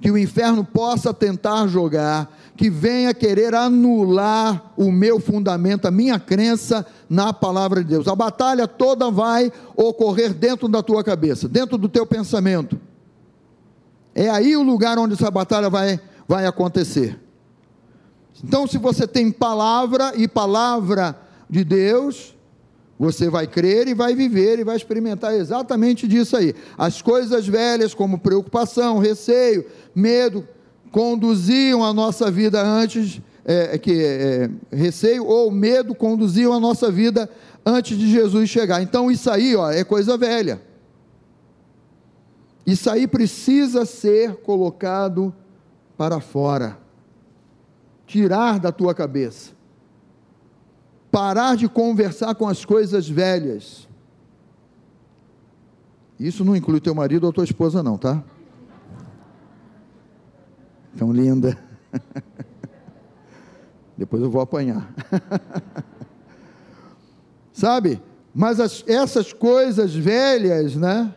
[0.00, 6.18] que o inferno possa tentar jogar, que venha querer anular o meu fundamento, a minha
[6.20, 8.06] crença na palavra de Deus.
[8.06, 12.78] A batalha toda vai ocorrer dentro da tua cabeça, dentro do teu pensamento.
[14.14, 17.18] É aí o lugar onde essa batalha vai, vai acontecer.
[18.42, 21.18] Então, se você tem palavra e palavra
[21.48, 22.36] de Deus,
[22.98, 26.54] você vai crer e vai viver e vai experimentar exatamente disso aí.
[26.76, 30.46] As coisas velhas, como preocupação, receio, medo,
[30.90, 37.28] conduziam a nossa vida antes, é, que é, receio ou medo conduziam a nossa vida
[37.64, 38.82] antes de Jesus chegar.
[38.82, 40.60] Então isso aí ó, é coisa velha.
[42.66, 45.34] Isso aí precisa ser colocado
[45.96, 46.78] para fora.
[48.06, 49.58] Tirar da tua cabeça
[51.10, 53.88] parar de conversar com as coisas velhas.
[56.18, 58.22] Isso não inclui teu marido ou tua esposa, não, tá?
[60.96, 61.56] Tão linda.
[63.98, 64.94] Depois eu vou apanhar.
[67.52, 68.00] Sabe?
[68.32, 71.12] Mas as, essas coisas velhas, né?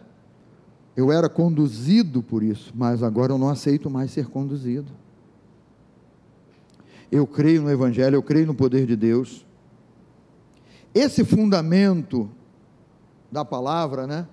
[0.98, 4.91] Eu era conduzido por isso, mas agora eu não aceito mais ser conduzido.
[7.12, 9.46] Eu creio no Evangelho, eu creio no poder de Deus.
[10.94, 12.30] esse fundamento
[13.32, 14.28] da palavra, né?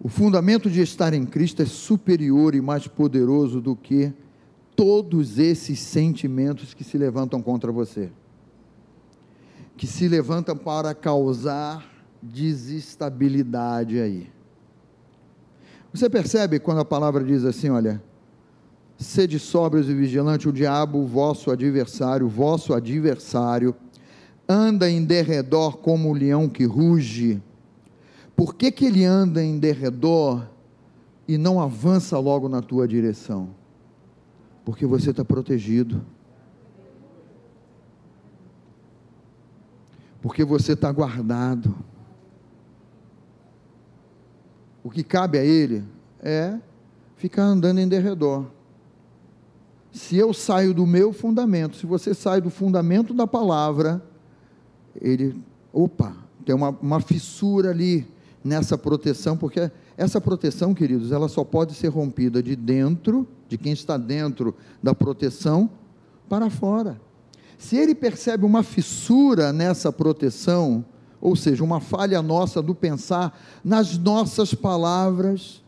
[0.00, 4.12] O fundamento de estar em Cristo é superior e mais poderoso do que
[4.76, 8.10] todos esses sentimentos que se levantam contra você,
[9.76, 11.84] que se levantam para causar
[12.22, 14.30] desestabilidade aí.
[15.92, 18.02] Você percebe quando a palavra diz assim, olha,
[18.98, 23.74] sede sóbrios e vigilantes, o diabo, vosso adversário, vosso adversário,
[24.48, 27.40] anda em derredor como o leão que ruge,
[28.36, 30.48] por que, que ele anda em derredor
[31.26, 33.50] e não avança logo na tua direção?
[34.64, 36.04] Porque você está protegido.
[40.22, 41.74] Porque você está guardado.
[44.82, 45.84] O que cabe a ele
[46.20, 46.58] é
[47.16, 48.46] ficar andando em derredor.
[49.92, 54.02] Se eu saio do meu fundamento, se você sai do fundamento da palavra,
[55.00, 55.40] ele,
[55.72, 58.06] opa, tem uma, uma fissura ali
[58.42, 63.72] nessa proteção, porque essa proteção, queridos, ela só pode ser rompida de dentro, de quem
[63.72, 65.70] está dentro da proteção,
[66.28, 67.00] para fora.
[67.56, 70.84] Se ele percebe uma fissura nessa proteção,
[71.20, 75.62] ou seja, uma falha nossa do pensar nas nossas palavras,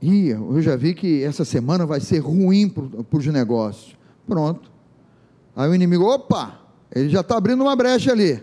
[0.00, 3.96] e eu já vi que essa semana vai ser ruim para os negócios.
[4.26, 4.70] Pronto.
[5.56, 6.60] Aí o inimigo, opa,
[6.94, 8.40] ele já está abrindo uma brecha ali.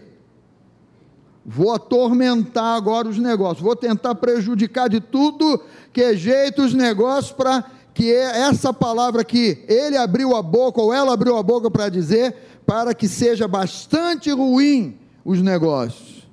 [1.45, 5.61] Vou atormentar agora os negócios, vou tentar prejudicar de tudo
[5.93, 10.91] que é jeito os negócios para que essa palavra que ele abriu a boca ou
[10.91, 16.27] ela abriu a boca para dizer, para que seja bastante ruim os negócios.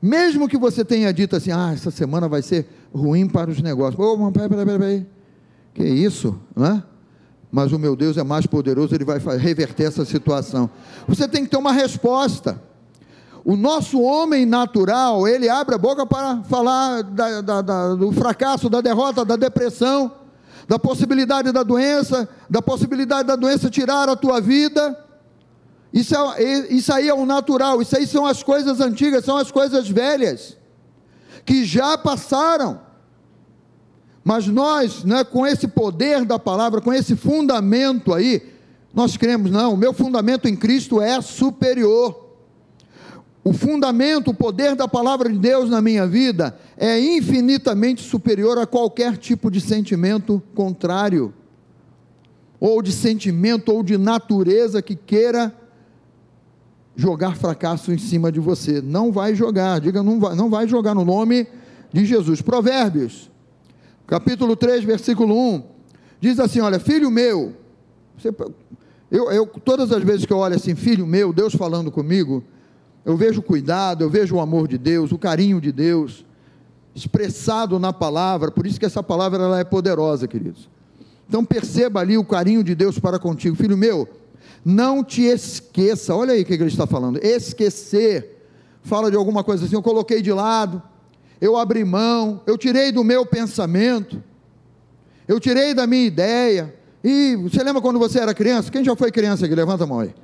[0.00, 3.98] Mesmo que você tenha dito assim, ah, essa semana vai ser ruim para os negócios.
[3.98, 5.06] Oh, peraí, peraí, peraí.
[5.74, 6.82] Que isso, não é?
[7.50, 10.70] Mas o meu Deus é mais poderoso, ele vai reverter essa situação.
[11.08, 12.62] Você tem que ter uma resposta.
[13.48, 18.68] O nosso homem natural, ele abre a boca para falar da, da, da, do fracasso,
[18.68, 20.12] da derrota, da depressão,
[20.68, 25.02] da possibilidade da doença, da possibilidade da doença tirar a tua vida.
[25.90, 29.50] Isso, é, isso aí é o natural, isso aí são as coisas antigas, são as
[29.50, 30.58] coisas velhas,
[31.46, 32.78] que já passaram.
[34.22, 38.42] Mas nós, né, com esse poder da palavra, com esse fundamento aí,
[38.92, 42.27] nós cremos, não, o meu fundamento em Cristo é superior
[43.44, 48.66] o fundamento, o poder da palavra de Deus na minha vida é infinitamente superior a
[48.66, 51.32] qualquer tipo de sentimento contrário,
[52.60, 55.54] ou de sentimento, ou de natureza que queira
[56.96, 58.82] jogar fracasso em cima de você.
[58.82, 61.46] Não vai jogar, diga, não vai, não vai jogar no nome
[61.92, 62.42] de Jesus.
[62.42, 63.30] Provérbios,
[64.06, 65.62] capítulo 3, versículo 1,
[66.20, 67.54] diz assim: Olha, filho meu,
[68.18, 68.34] você,
[69.10, 72.42] eu, eu, todas as vezes que eu olho assim, filho meu, Deus falando comigo,
[73.04, 76.24] eu vejo o cuidado, eu vejo o amor de Deus, o carinho de Deus,
[76.94, 80.68] expressado na palavra, por isso que essa palavra ela é poderosa, queridos.
[81.28, 84.08] Então perceba ali o carinho de Deus para contigo, filho meu,
[84.64, 88.44] não te esqueça, olha aí o que ele está falando, esquecer,
[88.82, 90.82] fala de alguma coisa assim, eu coloquei de lado,
[91.40, 94.22] eu abri mão, eu tirei do meu pensamento,
[95.26, 98.70] eu tirei da minha ideia, e você lembra quando você era criança?
[98.70, 99.54] Quem já foi criança aqui?
[99.54, 100.14] Levanta a mão aí.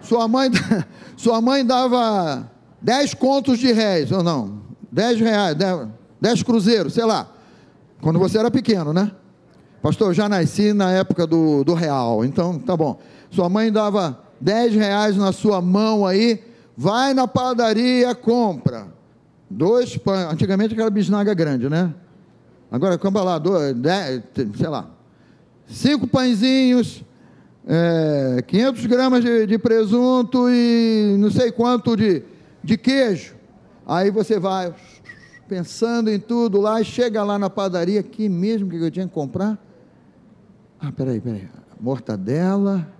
[0.00, 0.50] Sua mãe,
[1.16, 5.88] sua mãe dava 10 contos de réis, ou não, 10 reais, 10,
[6.20, 7.28] 10 cruzeiros, sei lá.
[8.00, 9.10] Quando você era pequeno, né?
[9.82, 12.98] Pastor, eu já nasci na época do, do real, então tá bom.
[13.30, 16.42] Sua mãe dava 10 reais na sua mão aí,
[16.76, 18.86] vai na padaria, compra.
[19.50, 21.92] Dois pães, antigamente aquela bisnaga grande, né?
[22.70, 24.22] Agora compra lá, dois, dez,
[24.56, 24.90] sei lá,
[25.66, 27.02] cinco pãezinhos,
[27.70, 32.22] é, 500 gramas de, de, presunto e não sei quanto de,
[32.64, 33.36] de queijo.
[33.86, 34.74] Aí você vai
[35.46, 39.12] pensando em tudo lá e chega lá na padaria, que mesmo que eu tinha que
[39.12, 39.62] comprar?
[40.80, 41.46] Ah, peraí, peraí.
[41.78, 42.90] Mortadela.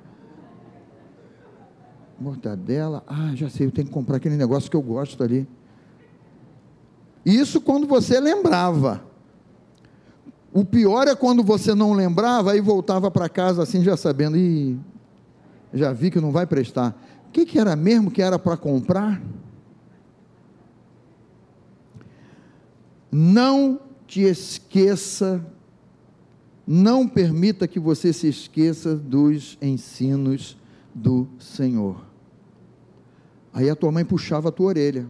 [2.20, 3.02] Mortadela.
[3.06, 5.48] Ah, já sei, eu tenho que comprar aquele negócio que eu gosto ali.
[7.24, 9.07] Isso quando você lembrava.
[10.58, 14.76] O pior é quando você não lembrava e voltava para casa assim, já sabendo, e
[15.72, 17.00] já vi que não vai prestar.
[17.28, 19.22] O que, que era mesmo que era para comprar?
[23.08, 25.40] Não te esqueça,
[26.66, 30.58] não permita que você se esqueça dos ensinos
[30.92, 32.04] do Senhor.
[33.52, 35.08] Aí a tua mãe puxava a tua orelha.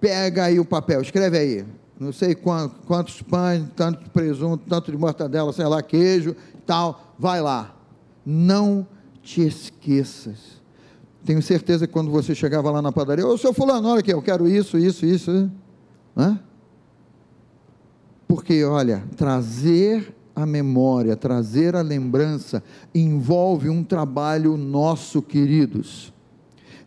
[0.00, 1.66] Pega aí o papel, escreve aí
[1.98, 7.14] não sei quantos, quantos pães, tanto de presunto, tanto de mortadela, sei lá, queijo, tal,
[7.18, 7.74] vai lá.
[8.24, 8.86] Não
[9.22, 10.58] te esqueças.
[11.24, 14.22] Tenho certeza que quando você chegava lá na padaria, ô seu fulano, olha aqui, eu
[14.22, 15.50] quero isso, isso, isso.
[16.14, 16.38] Né?
[18.28, 22.62] Porque, olha, trazer a memória, trazer a lembrança,
[22.94, 26.12] envolve um trabalho nosso, queridos,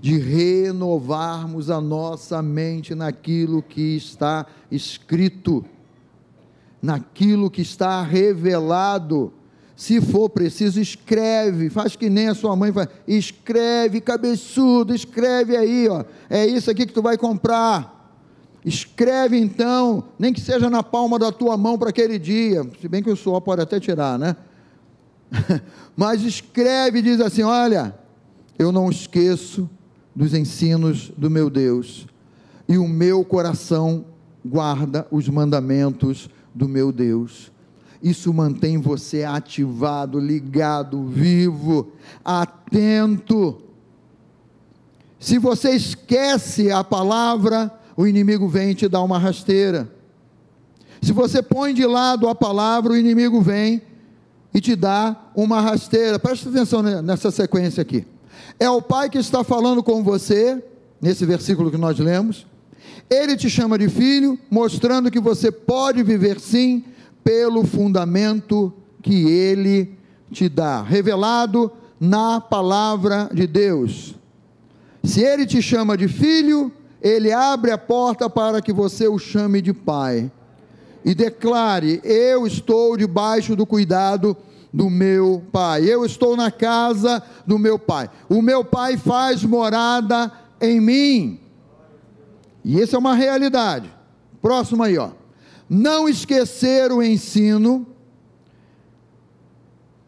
[0.01, 5.63] de renovarmos a nossa mente naquilo que está escrito,
[6.81, 9.31] naquilo que está revelado.
[9.75, 15.87] Se for preciso, escreve, faz que nem a sua mãe faz, escreve, cabeçudo, escreve aí,
[15.87, 17.99] ó, é isso aqui que tu vai comprar.
[18.65, 23.03] Escreve então, nem que seja na palma da tua mão para aquele dia, se bem
[23.03, 24.35] que o suor pode até tirar, né?
[25.95, 27.95] Mas escreve e diz assim: Olha,
[28.57, 29.69] eu não esqueço
[30.15, 32.07] dos ensinos do meu Deus,
[32.67, 34.05] e o meu coração
[34.45, 37.51] guarda os mandamentos do meu Deus.
[38.01, 41.91] Isso mantém você ativado, ligado, vivo,
[42.25, 43.61] atento.
[45.19, 49.93] Se você esquece a palavra, o inimigo vem te dar uma rasteira.
[51.01, 53.81] Se você põe de lado a palavra, o inimigo vem
[54.53, 56.17] e te dá uma rasteira.
[56.17, 58.05] Preste atenção nessa sequência aqui.
[58.59, 60.63] É o Pai que está falando com você,
[61.01, 62.45] nesse versículo que nós lemos.
[63.09, 66.83] Ele te chama de filho, mostrando que você pode viver sim
[67.23, 69.97] pelo fundamento que ele
[70.31, 74.15] te dá, revelado na palavra de Deus.
[75.03, 76.71] Se ele te chama de filho,
[77.01, 80.31] ele abre a porta para que você o chame de pai
[81.03, 84.37] e declare: Eu estou debaixo do cuidado
[84.73, 90.31] do meu pai, eu estou na casa do meu pai, o meu pai faz morada
[90.61, 91.39] em mim.
[92.63, 93.91] E isso é uma realidade.
[94.41, 95.11] Próximo aí, ó.
[95.69, 97.87] Não esquecer o ensino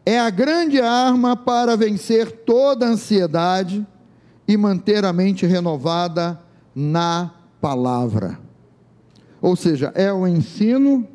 [0.06, 3.86] é a grande arma para vencer toda ansiedade
[4.46, 6.38] e manter a mente renovada
[6.74, 8.38] na palavra.
[9.40, 11.08] Ou seja, é o ensino.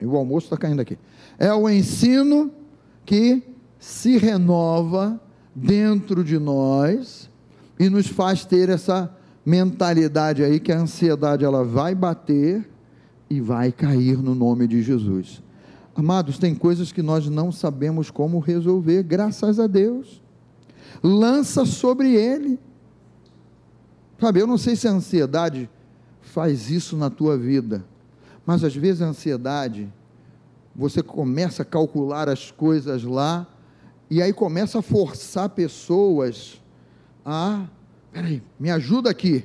[0.00, 0.98] E o almoço está caindo aqui.
[1.38, 2.50] É o ensino
[3.04, 3.42] que
[3.78, 5.20] se renova
[5.54, 7.30] dentro de nós
[7.78, 12.68] e nos faz ter essa mentalidade aí que a ansiedade ela vai bater
[13.30, 15.42] e vai cair no nome de Jesus.
[15.94, 20.22] Amados, tem coisas que nós não sabemos como resolver, graças a Deus.
[21.02, 22.58] Lança sobre ele.
[24.20, 25.70] Sabe, eu não sei se a ansiedade
[26.20, 27.84] faz isso na tua vida,
[28.46, 29.92] mas às vezes a ansiedade,
[30.74, 33.46] você começa a calcular as coisas lá,
[34.08, 36.62] e aí começa a forçar pessoas
[37.24, 37.64] a,
[38.12, 39.44] peraí, me ajuda aqui,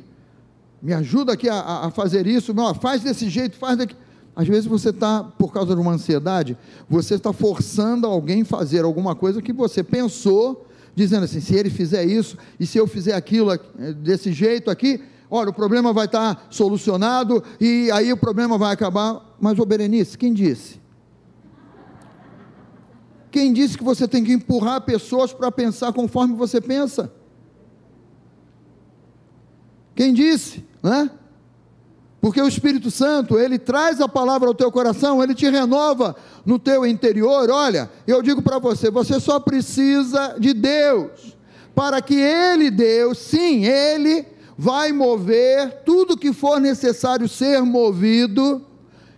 [0.79, 3.95] me ajuda aqui a, a fazer isso, não, faz desse jeito, faz daqui.
[4.35, 8.85] Às vezes você está, por causa de uma ansiedade, você está forçando alguém a fazer
[8.85, 13.13] alguma coisa que você pensou dizendo assim: se ele fizer isso, e se eu fizer
[13.13, 13.59] aquilo eh,
[13.93, 15.01] desse jeito aqui,
[15.32, 19.34] olha, o problema vai estar solucionado, e aí o problema vai acabar.
[19.39, 20.82] Mas, ô Berenice, quem disse?
[23.32, 27.09] Quem disse que você tem que empurrar pessoas para pensar conforme você pensa?
[29.95, 31.09] Quem disse, né?
[32.19, 36.15] Porque o Espírito Santo, ele traz a palavra ao teu coração, ele te renova
[36.45, 37.49] no teu interior.
[37.49, 41.38] Olha, eu digo para você, você só precisa de Deus,
[41.73, 44.25] para que ele, Deus, sim, ele
[44.57, 48.61] vai mover tudo que for necessário ser movido.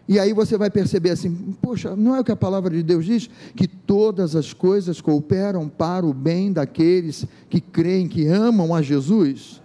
[0.07, 3.05] E aí você vai perceber assim: poxa, não é o que a palavra de Deus
[3.05, 3.29] diz?
[3.55, 9.61] Que todas as coisas cooperam para o bem daqueles que creem, que amam a Jesus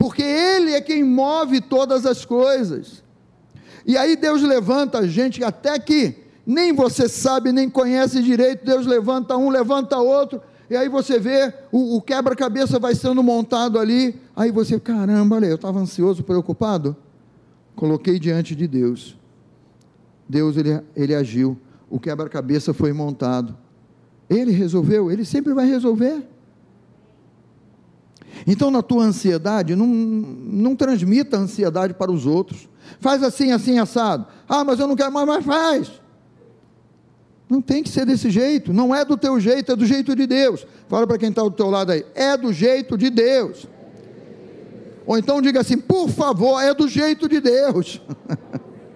[0.00, 3.04] porque Ele é quem move todas as coisas.
[3.84, 6.16] E aí Deus levanta a gente até que
[6.46, 10.40] nem você sabe, nem conhece direito, Deus levanta um, levanta outro,
[10.70, 15.46] e aí você vê o, o quebra-cabeça vai sendo montado ali, aí você, caramba, olha,
[15.46, 16.96] eu estava ansioso, preocupado,
[17.76, 19.18] coloquei diante de Deus,
[20.28, 21.58] Deus ele, ele agiu,
[21.90, 23.58] o quebra-cabeça foi montado,
[24.28, 26.24] Ele resolveu, Ele sempre vai resolver,
[28.46, 32.68] então, na tua ansiedade, não, não transmita ansiedade para os outros.
[32.98, 34.26] Faz assim, assim, assado.
[34.48, 36.00] Ah, mas eu não quero mais, mas faz.
[37.50, 38.72] Não tem que ser desse jeito.
[38.72, 40.64] Não é do teu jeito, é do jeito de Deus.
[40.88, 42.06] Fala para quem está do teu lado aí.
[42.14, 43.66] É do jeito de Deus.
[45.04, 48.00] Ou então diga assim, por favor, é do jeito de Deus.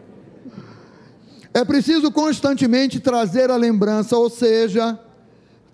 [1.52, 4.96] é preciso constantemente trazer a lembrança, ou seja,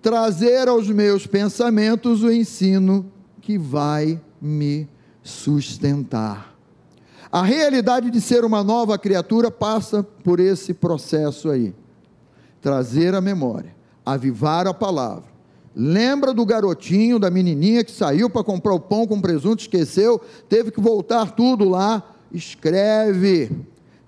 [0.01, 3.11] trazer aos meus pensamentos o ensino
[3.41, 4.89] que vai me
[5.21, 6.55] sustentar.
[7.31, 11.75] A realidade de ser uma nova criatura passa por esse processo aí.
[12.61, 15.31] Trazer a memória, avivar a palavra,
[15.75, 20.69] Lembra do garotinho, da menininha que saiu para comprar o pão com presunto, esqueceu, teve
[20.69, 22.03] que voltar tudo lá.
[22.33, 23.51] Escreve,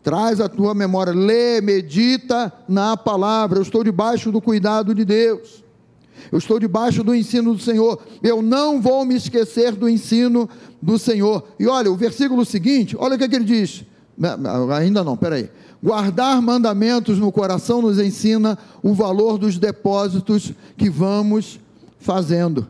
[0.01, 3.59] traz a tua memória, lê, medita na palavra.
[3.59, 5.63] Eu estou debaixo do cuidado de Deus.
[6.31, 8.01] Eu estou debaixo do ensino do Senhor.
[8.21, 10.49] Eu não vou me esquecer do ensino
[10.81, 11.47] do Senhor.
[11.59, 13.85] E olha, o versículo seguinte, olha o que, é que ele diz.
[14.77, 15.49] Ainda não, peraí.
[15.83, 21.59] Guardar mandamentos no coração nos ensina o valor dos depósitos que vamos
[21.99, 22.69] fazendo.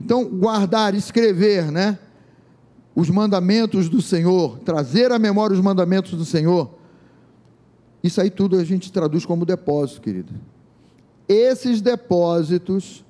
[0.00, 1.98] Então, guardar, escrever, né?
[2.94, 6.70] Os mandamentos do Senhor, trazer à memória os mandamentos do Senhor.
[8.00, 10.32] Isso aí tudo a gente traduz como depósito, querido.
[11.28, 13.04] Esses depósitos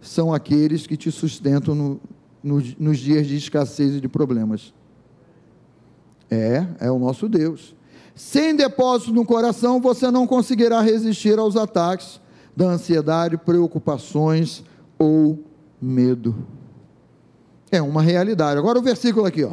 [0.00, 2.00] são aqueles que te sustentam no,
[2.42, 4.74] no, nos dias de escassez e de problemas.
[6.28, 7.76] É, é o nosso Deus.
[8.14, 12.20] Sem depósito no coração, você não conseguirá resistir aos ataques
[12.56, 14.62] da ansiedade, preocupações
[14.98, 15.42] ou
[15.80, 16.34] medo.
[17.70, 18.58] É uma realidade.
[18.58, 19.52] Agora o versículo aqui, ó.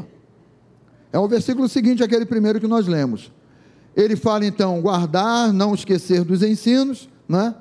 [1.12, 3.32] É o versículo seguinte, aquele primeiro que nós lemos.
[3.96, 7.56] Ele fala então, guardar, não esquecer dos ensinos, né?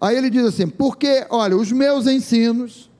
[0.00, 2.90] Aí ele diz assim: porque, olha, os meus ensinos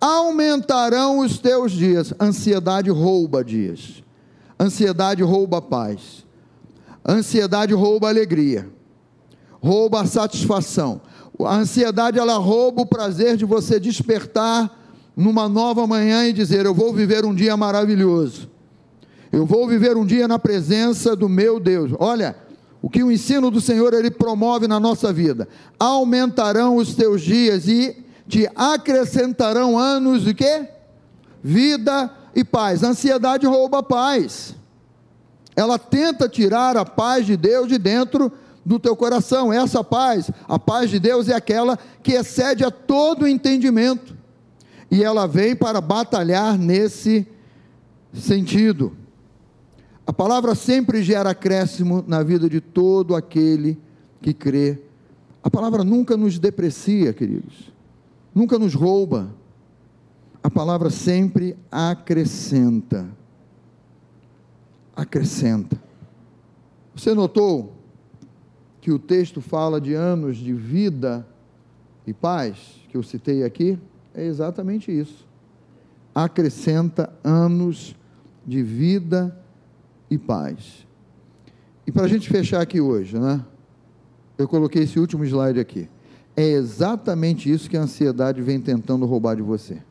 [0.00, 2.14] aumentarão os teus dias.
[2.20, 4.02] Ansiedade rouba dias.
[4.58, 6.21] Ansiedade rouba paz.
[7.06, 8.68] Ansiedade rouba alegria,
[9.60, 11.00] rouba a satisfação.
[11.40, 14.70] A ansiedade ela rouba o prazer de você despertar
[15.16, 18.48] numa nova manhã e dizer: Eu vou viver um dia maravilhoso.
[19.32, 21.92] Eu vou viver um dia na presença do meu Deus.
[21.98, 22.36] Olha,
[22.80, 25.48] o que o ensino do Senhor ele promove na nossa vida.
[25.80, 30.68] Aumentarão os teus dias e te acrescentarão anos de quê?
[31.42, 32.84] Vida e paz.
[32.84, 34.54] A ansiedade rouba a paz
[35.54, 38.32] ela tenta tirar a paz de Deus de dentro
[38.64, 39.52] do teu coração.
[39.52, 44.16] Essa paz, a paz de Deus é aquela que excede a todo entendimento.
[44.90, 47.26] E ela vem para batalhar nesse
[48.12, 48.92] sentido.
[50.06, 53.78] A palavra sempre gera acréscimo na vida de todo aquele
[54.20, 54.78] que crê.
[55.42, 57.72] A palavra nunca nos deprecia, queridos.
[58.34, 59.30] Nunca nos rouba.
[60.42, 63.06] A palavra sempre acrescenta
[64.94, 65.80] acrescenta.
[66.94, 67.74] Você notou
[68.80, 71.26] que o texto fala de anos de vida
[72.06, 73.78] e paz, que eu citei aqui?
[74.14, 75.26] É exatamente isso.
[76.14, 77.96] Acrescenta anos
[78.46, 79.38] de vida
[80.10, 80.86] e paz.
[81.86, 83.44] E para a gente fechar aqui hoje, né?
[84.36, 85.88] Eu coloquei esse último slide aqui.
[86.36, 89.82] É exatamente isso que a ansiedade vem tentando roubar de você.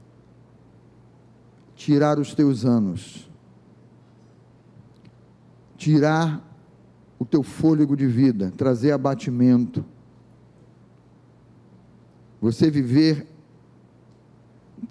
[1.75, 3.30] Tirar os teus anos
[5.81, 6.47] tirar
[7.17, 9.83] o teu fôlego de vida, trazer abatimento.
[12.39, 13.25] Você viver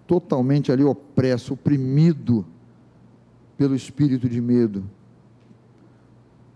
[0.05, 2.45] totalmente ali opresso, oprimido
[3.57, 4.83] pelo espírito de medo,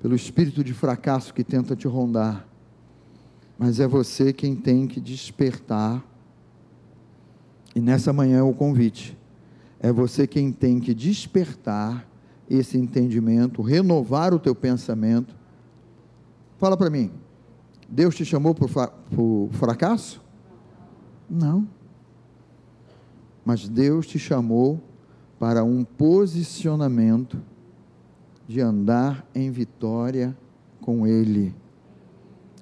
[0.02, 2.44] pelo espírito de fracasso que tenta te rondar.
[3.56, 6.04] Mas é você quem tem que despertar.
[7.72, 9.16] E nessa manhã é o convite.
[9.78, 12.04] É você quem tem que despertar
[12.48, 15.34] esse entendimento, renovar o teu pensamento.
[16.58, 17.10] Fala para mim,
[17.88, 18.68] Deus te chamou por,
[19.14, 20.22] por fracasso?
[21.28, 21.66] Não.
[23.44, 24.80] Mas Deus te chamou
[25.38, 27.40] para um posicionamento
[28.46, 30.36] de andar em vitória
[30.80, 31.54] com Ele,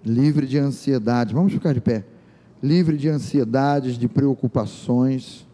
[0.04, 1.34] livre de ansiedade.
[1.34, 2.04] Vamos ficar de pé.
[2.62, 5.44] Livre de ansiedades, de preocupações,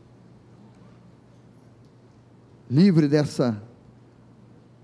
[2.70, 3.62] livre dessa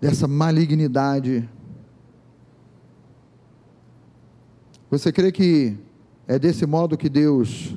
[0.05, 1.49] dessa malignidade.
[4.91, 5.79] Você crê que
[6.29, 7.75] é desse modo que Deus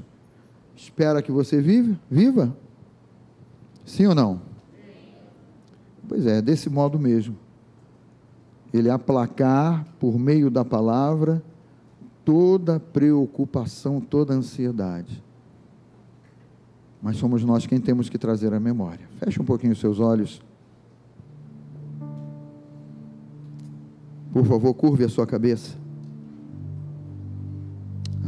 [0.76, 2.54] espera que você vive, viva?
[3.86, 4.42] Sim ou não?
[6.06, 7.38] Pois é, desse modo mesmo.
[8.74, 11.42] Ele aplacar por meio da palavra
[12.26, 15.24] toda preocupação, toda ansiedade.
[17.02, 19.08] Mas somos nós quem temos que trazer a memória.
[19.18, 20.46] Feche um pouquinho os seus olhos.
[24.38, 25.76] Por favor, curve a sua cabeça.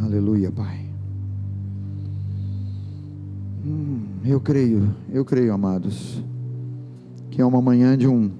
[0.01, 0.89] Aleluia, Pai.
[3.63, 6.23] Hum, eu creio, eu creio, amados,
[7.29, 8.31] que é uma manhã de um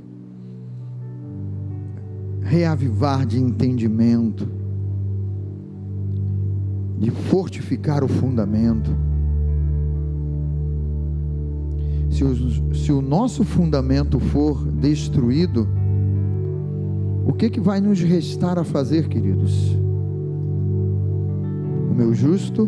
[2.41, 4.47] reavivar de entendimento,
[6.97, 8.89] de fortificar o fundamento.
[12.09, 15.67] Se o, se o nosso fundamento for destruído,
[17.29, 19.77] o que, que vai nos restar a fazer, queridos?
[21.91, 22.67] O meu justo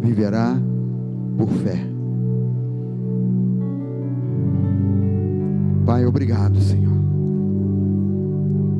[0.00, 0.56] viverá
[1.36, 1.84] por fé.
[5.84, 6.94] Pai, obrigado, Senhor,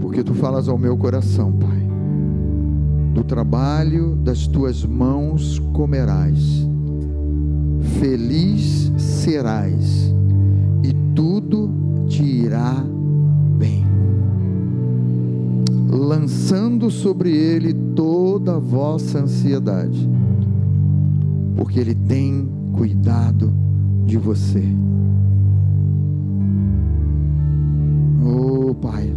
[0.00, 1.82] porque tu falas ao meu coração, Pai.
[3.14, 6.38] Do trabalho das tuas mãos comerás,
[7.98, 10.14] feliz serás,
[10.84, 11.68] e tudo
[12.06, 12.76] te irá
[13.58, 13.83] bem,
[16.04, 20.08] lançando sobre ele toda a vossa ansiedade,
[21.56, 23.52] porque ele tem cuidado
[24.04, 24.62] de você.
[28.22, 29.12] Oh, Pai,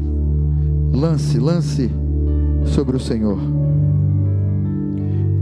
[0.93, 1.91] lance, lance
[2.65, 3.39] sobre o Senhor.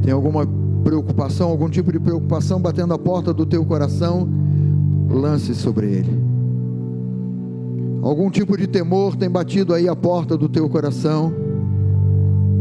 [0.02, 0.48] Tem alguma
[0.84, 4.28] preocupação, algum tipo de preocupação batendo a porta do teu coração?
[5.10, 6.25] Lance sobre ele.
[8.06, 11.34] Algum tipo de temor tem batido aí a porta do teu coração?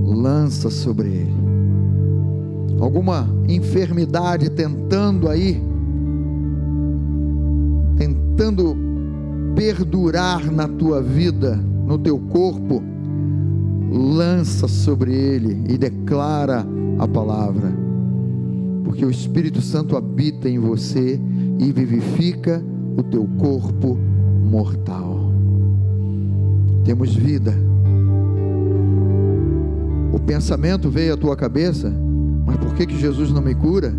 [0.03, 1.35] Lança sobre ele.
[2.81, 5.63] Alguma enfermidade tentando aí,
[7.99, 8.75] tentando
[9.55, 12.83] perdurar na tua vida, no teu corpo,
[13.93, 16.67] lança sobre ele e declara
[16.99, 17.71] a palavra,
[18.83, 21.21] porque o Espírito Santo habita em você
[21.59, 22.65] e vivifica
[22.97, 23.99] o teu corpo
[24.43, 25.24] mortal.
[26.85, 27.55] Temos vida.
[30.13, 31.93] O pensamento veio à tua cabeça,
[32.47, 33.93] mas por que que Jesus não me cura?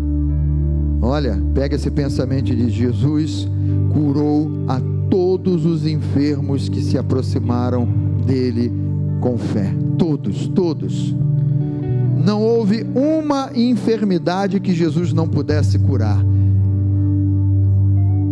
[1.02, 3.48] Olha, pega esse pensamento e diz: Jesus
[3.92, 4.80] curou a
[5.10, 7.86] todos os enfermos que se aproximaram
[8.26, 8.72] dele
[9.20, 9.74] com fé.
[9.98, 11.14] Todos, todos.
[12.24, 16.18] Não houve uma enfermidade que Jesus não pudesse curar.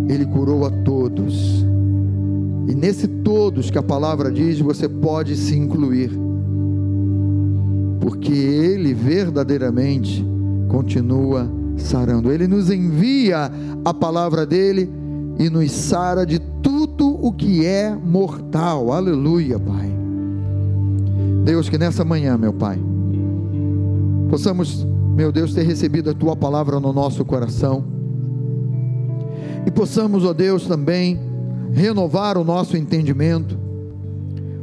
[0.09, 1.65] Ele curou a todos.
[2.67, 6.11] E nesse todos que a palavra diz, você pode se incluir.
[8.01, 10.25] Porque ele verdadeiramente
[10.69, 12.33] continua sarando.
[12.33, 13.51] Ele nos envia
[13.85, 14.91] a palavra dele
[15.39, 18.93] e nos sara de tudo o que é mortal.
[18.93, 19.93] Aleluia, Pai.
[21.45, 22.79] Deus, que nessa manhã, meu Pai,
[24.31, 27.85] possamos, meu Deus, ter recebido a tua palavra no nosso coração
[29.67, 31.19] e possamos, ó Deus, também
[31.75, 33.59] renovar o nosso entendimento,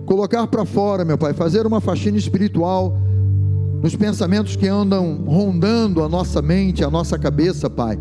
[0.05, 2.97] colocar para fora, meu Pai, fazer uma faxina espiritual
[3.83, 7.99] nos pensamentos que andam rondando a nossa mente, a nossa cabeça, Pai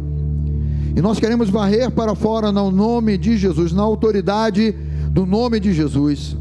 [0.94, 4.74] e nós queremos varrer para fora no nome de Jesus, na autoridade
[5.10, 6.36] do nome de Jesus.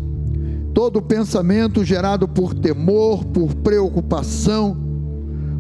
[0.74, 4.76] Todo pensamento gerado por temor, por preocupação,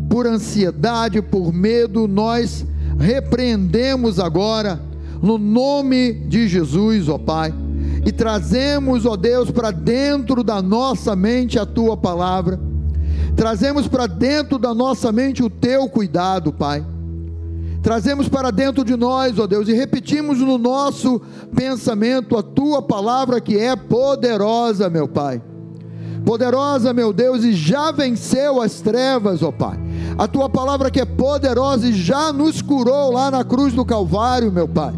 [0.09, 2.65] por ansiedade, por medo, nós
[2.97, 4.81] repreendemos agora
[5.21, 7.53] no nome de Jesus, ó Pai,
[8.05, 12.59] e trazemos, ó Deus, para dentro da nossa mente a tua palavra.
[13.35, 16.85] Trazemos para dentro da nossa mente o teu cuidado, Pai
[17.81, 21.21] trazemos para dentro de nós, ó Deus, e repetimos no nosso
[21.55, 25.41] pensamento a tua palavra que é poderosa, meu Pai.
[26.25, 29.79] Poderosa, meu Deus, e já venceu as trevas, ó Pai.
[30.17, 34.51] A tua palavra que é poderosa e já nos curou lá na cruz do Calvário,
[34.51, 34.93] meu Pai.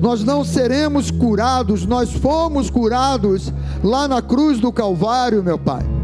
[0.00, 5.98] Nós não seremos curados, nós fomos curados lá na cruz do Calvário, meu Pai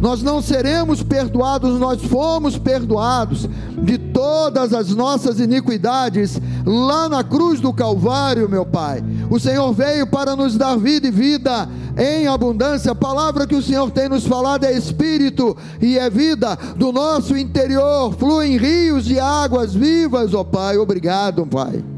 [0.00, 3.48] nós não seremos perdoados, nós fomos perdoados
[3.82, 9.02] de todas as nossas iniquidades lá na cruz do Calvário, meu Pai.
[9.30, 12.92] O Senhor veio para nos dar vida e vida em abundância.
[12.92, 17.36] A palavra que o Senhor tem nos falado é espírito e é vida do nosso
[17.36, 18.14] interior.
[18.14, 20.76] Fluem rios de águas vivas, ó Pai.
[20.76, 21.95] Obrigado, Pai.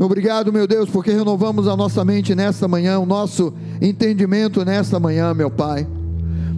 [0.00, 5.34] Obrigado, meu Deus, porque renovamos a nossa mente nesta manhã, o nosso entendimento nesta manhã,
[5.34, 5.86] meu Pai.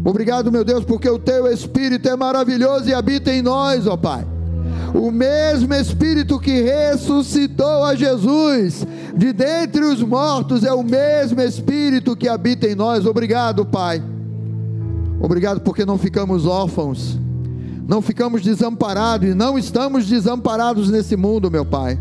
[0.04, 4.26] Obrigado, meu Deus, porque o teu Espírito é maravilhoso e habita em nós, ó Pai.
[4.94, 8.86] O mesmo Espírito que ressuscitou a Jesus
[9.16, 13.06] de dentre os mortos é o mesmo Espírito que habita em nós.
[13.06, 14.02] Obrigado, Pai.
[15.18, 17.18] Obrigado porque não ficamos órfãos,
[17.88, 21.98] não ficamos desamparados e não estamos desamparados nesse mundo, meu Pai.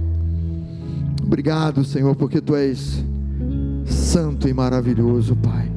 [1.30, 3.04] Obrigado, Senhor, porque Tu és
[3.86, 5.72] santo e maravilhoso, Pai.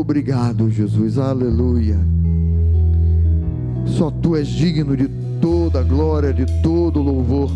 [0.00, 1.98] Obrigado, Jesus, aleluia.
[3.86, 5.10] Só tu és digno de
[5.40, 7.50] toda glória, de todo louvor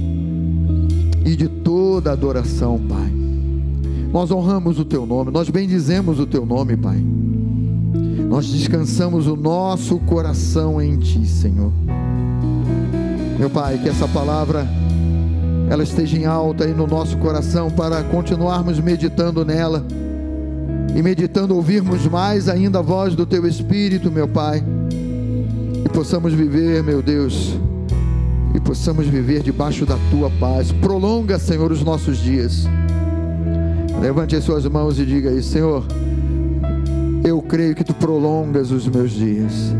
[1.25, 3.13] e de toda adoração, Pai.
[4.13, 7.01] Nós honramos o teu nome, nós bendizemos o teu nome, Pai.
[8.29, 11.71] Nós descansamos o nosso coração em ti, Senhor.
[13.39, 14.67] Meu Pai, que essa palavra
[15.69, 19.85] ela esteja em alta aí no nosso coração para continuarmos meditando nela
[20.95, 24.63] e meditando ouvirmos mais ainda a voz do Teu Espírito, meu Pai,
[25.85, 27.59] e possamos viver, meu Deus,
[28.55, 30.71] e possamos viver debaixo da tua paz.
[30.71, 32.69] Prolonga, Senhor, os nossos dias.
[34.01, 35.85] Levante as suas mãos e diga aí, Senhor,
[37.25, 39.75] eu creio que tu prolongas os meus dias.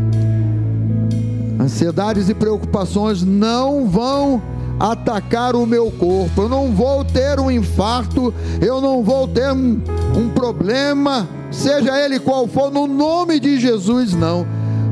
[1.59, 4.41] Ansiedades e preocupações não vão
[4.79, 6.43] atacar o meu corpo.
[6.43, 9.81] Eu não vou ter um infarto, eu não vou ter um,
[10.15, 14.45] um problema, seja ele qual for, no nome de Jesus, não.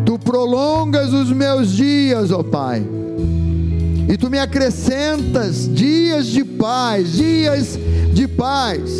[0.06, 2.86] Tu prolongas os meus dias, ó Pai.
[4.10, 7.80] E tu me acrescentas dias de paz, dias
[8.14, 8.92] de paz.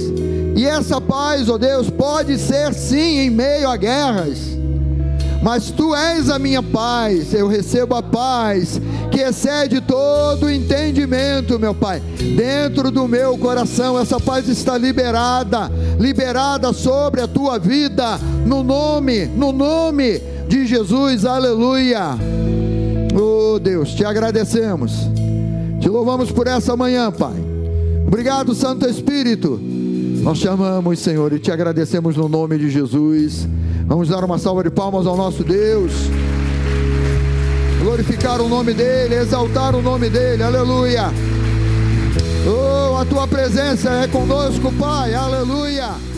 [0.56, 4.63] E essa paz, ó Deus, pode ser sim em meio a guerras
[5.44, 8.80] mas tu és a minha paz, eu recebo a paz
[9.12, 12.02] que excede todo entendimento, meu Pai.
[12.36, 15.70] Dentro do meu coração, essa paz está liberada,
[16.00, 22.18] liberada sobre a tua vida, no nome, no nome de Jesus, aleluia.
[23.14, 24.94] Oh Deus, te agradecemos,
[25.82, 27.36] te louvamos por essa manhã, Pai.
[28.08, 29.60] Obrigado, Santo Espírito.
[30.22, 33.46] Nós te amamos, Senhor, e te agradecemos no nome de Jesus.
[33.86, 35.92] Vamos dar uma salva de palmas ao nosso Deus.
[37.82, 41.12] Glorificar o nome dEle, exaltar o nome dEle, aleluia.
[42.48, 46.13] Oh, a tua presença é conosco, Pai, aleluia.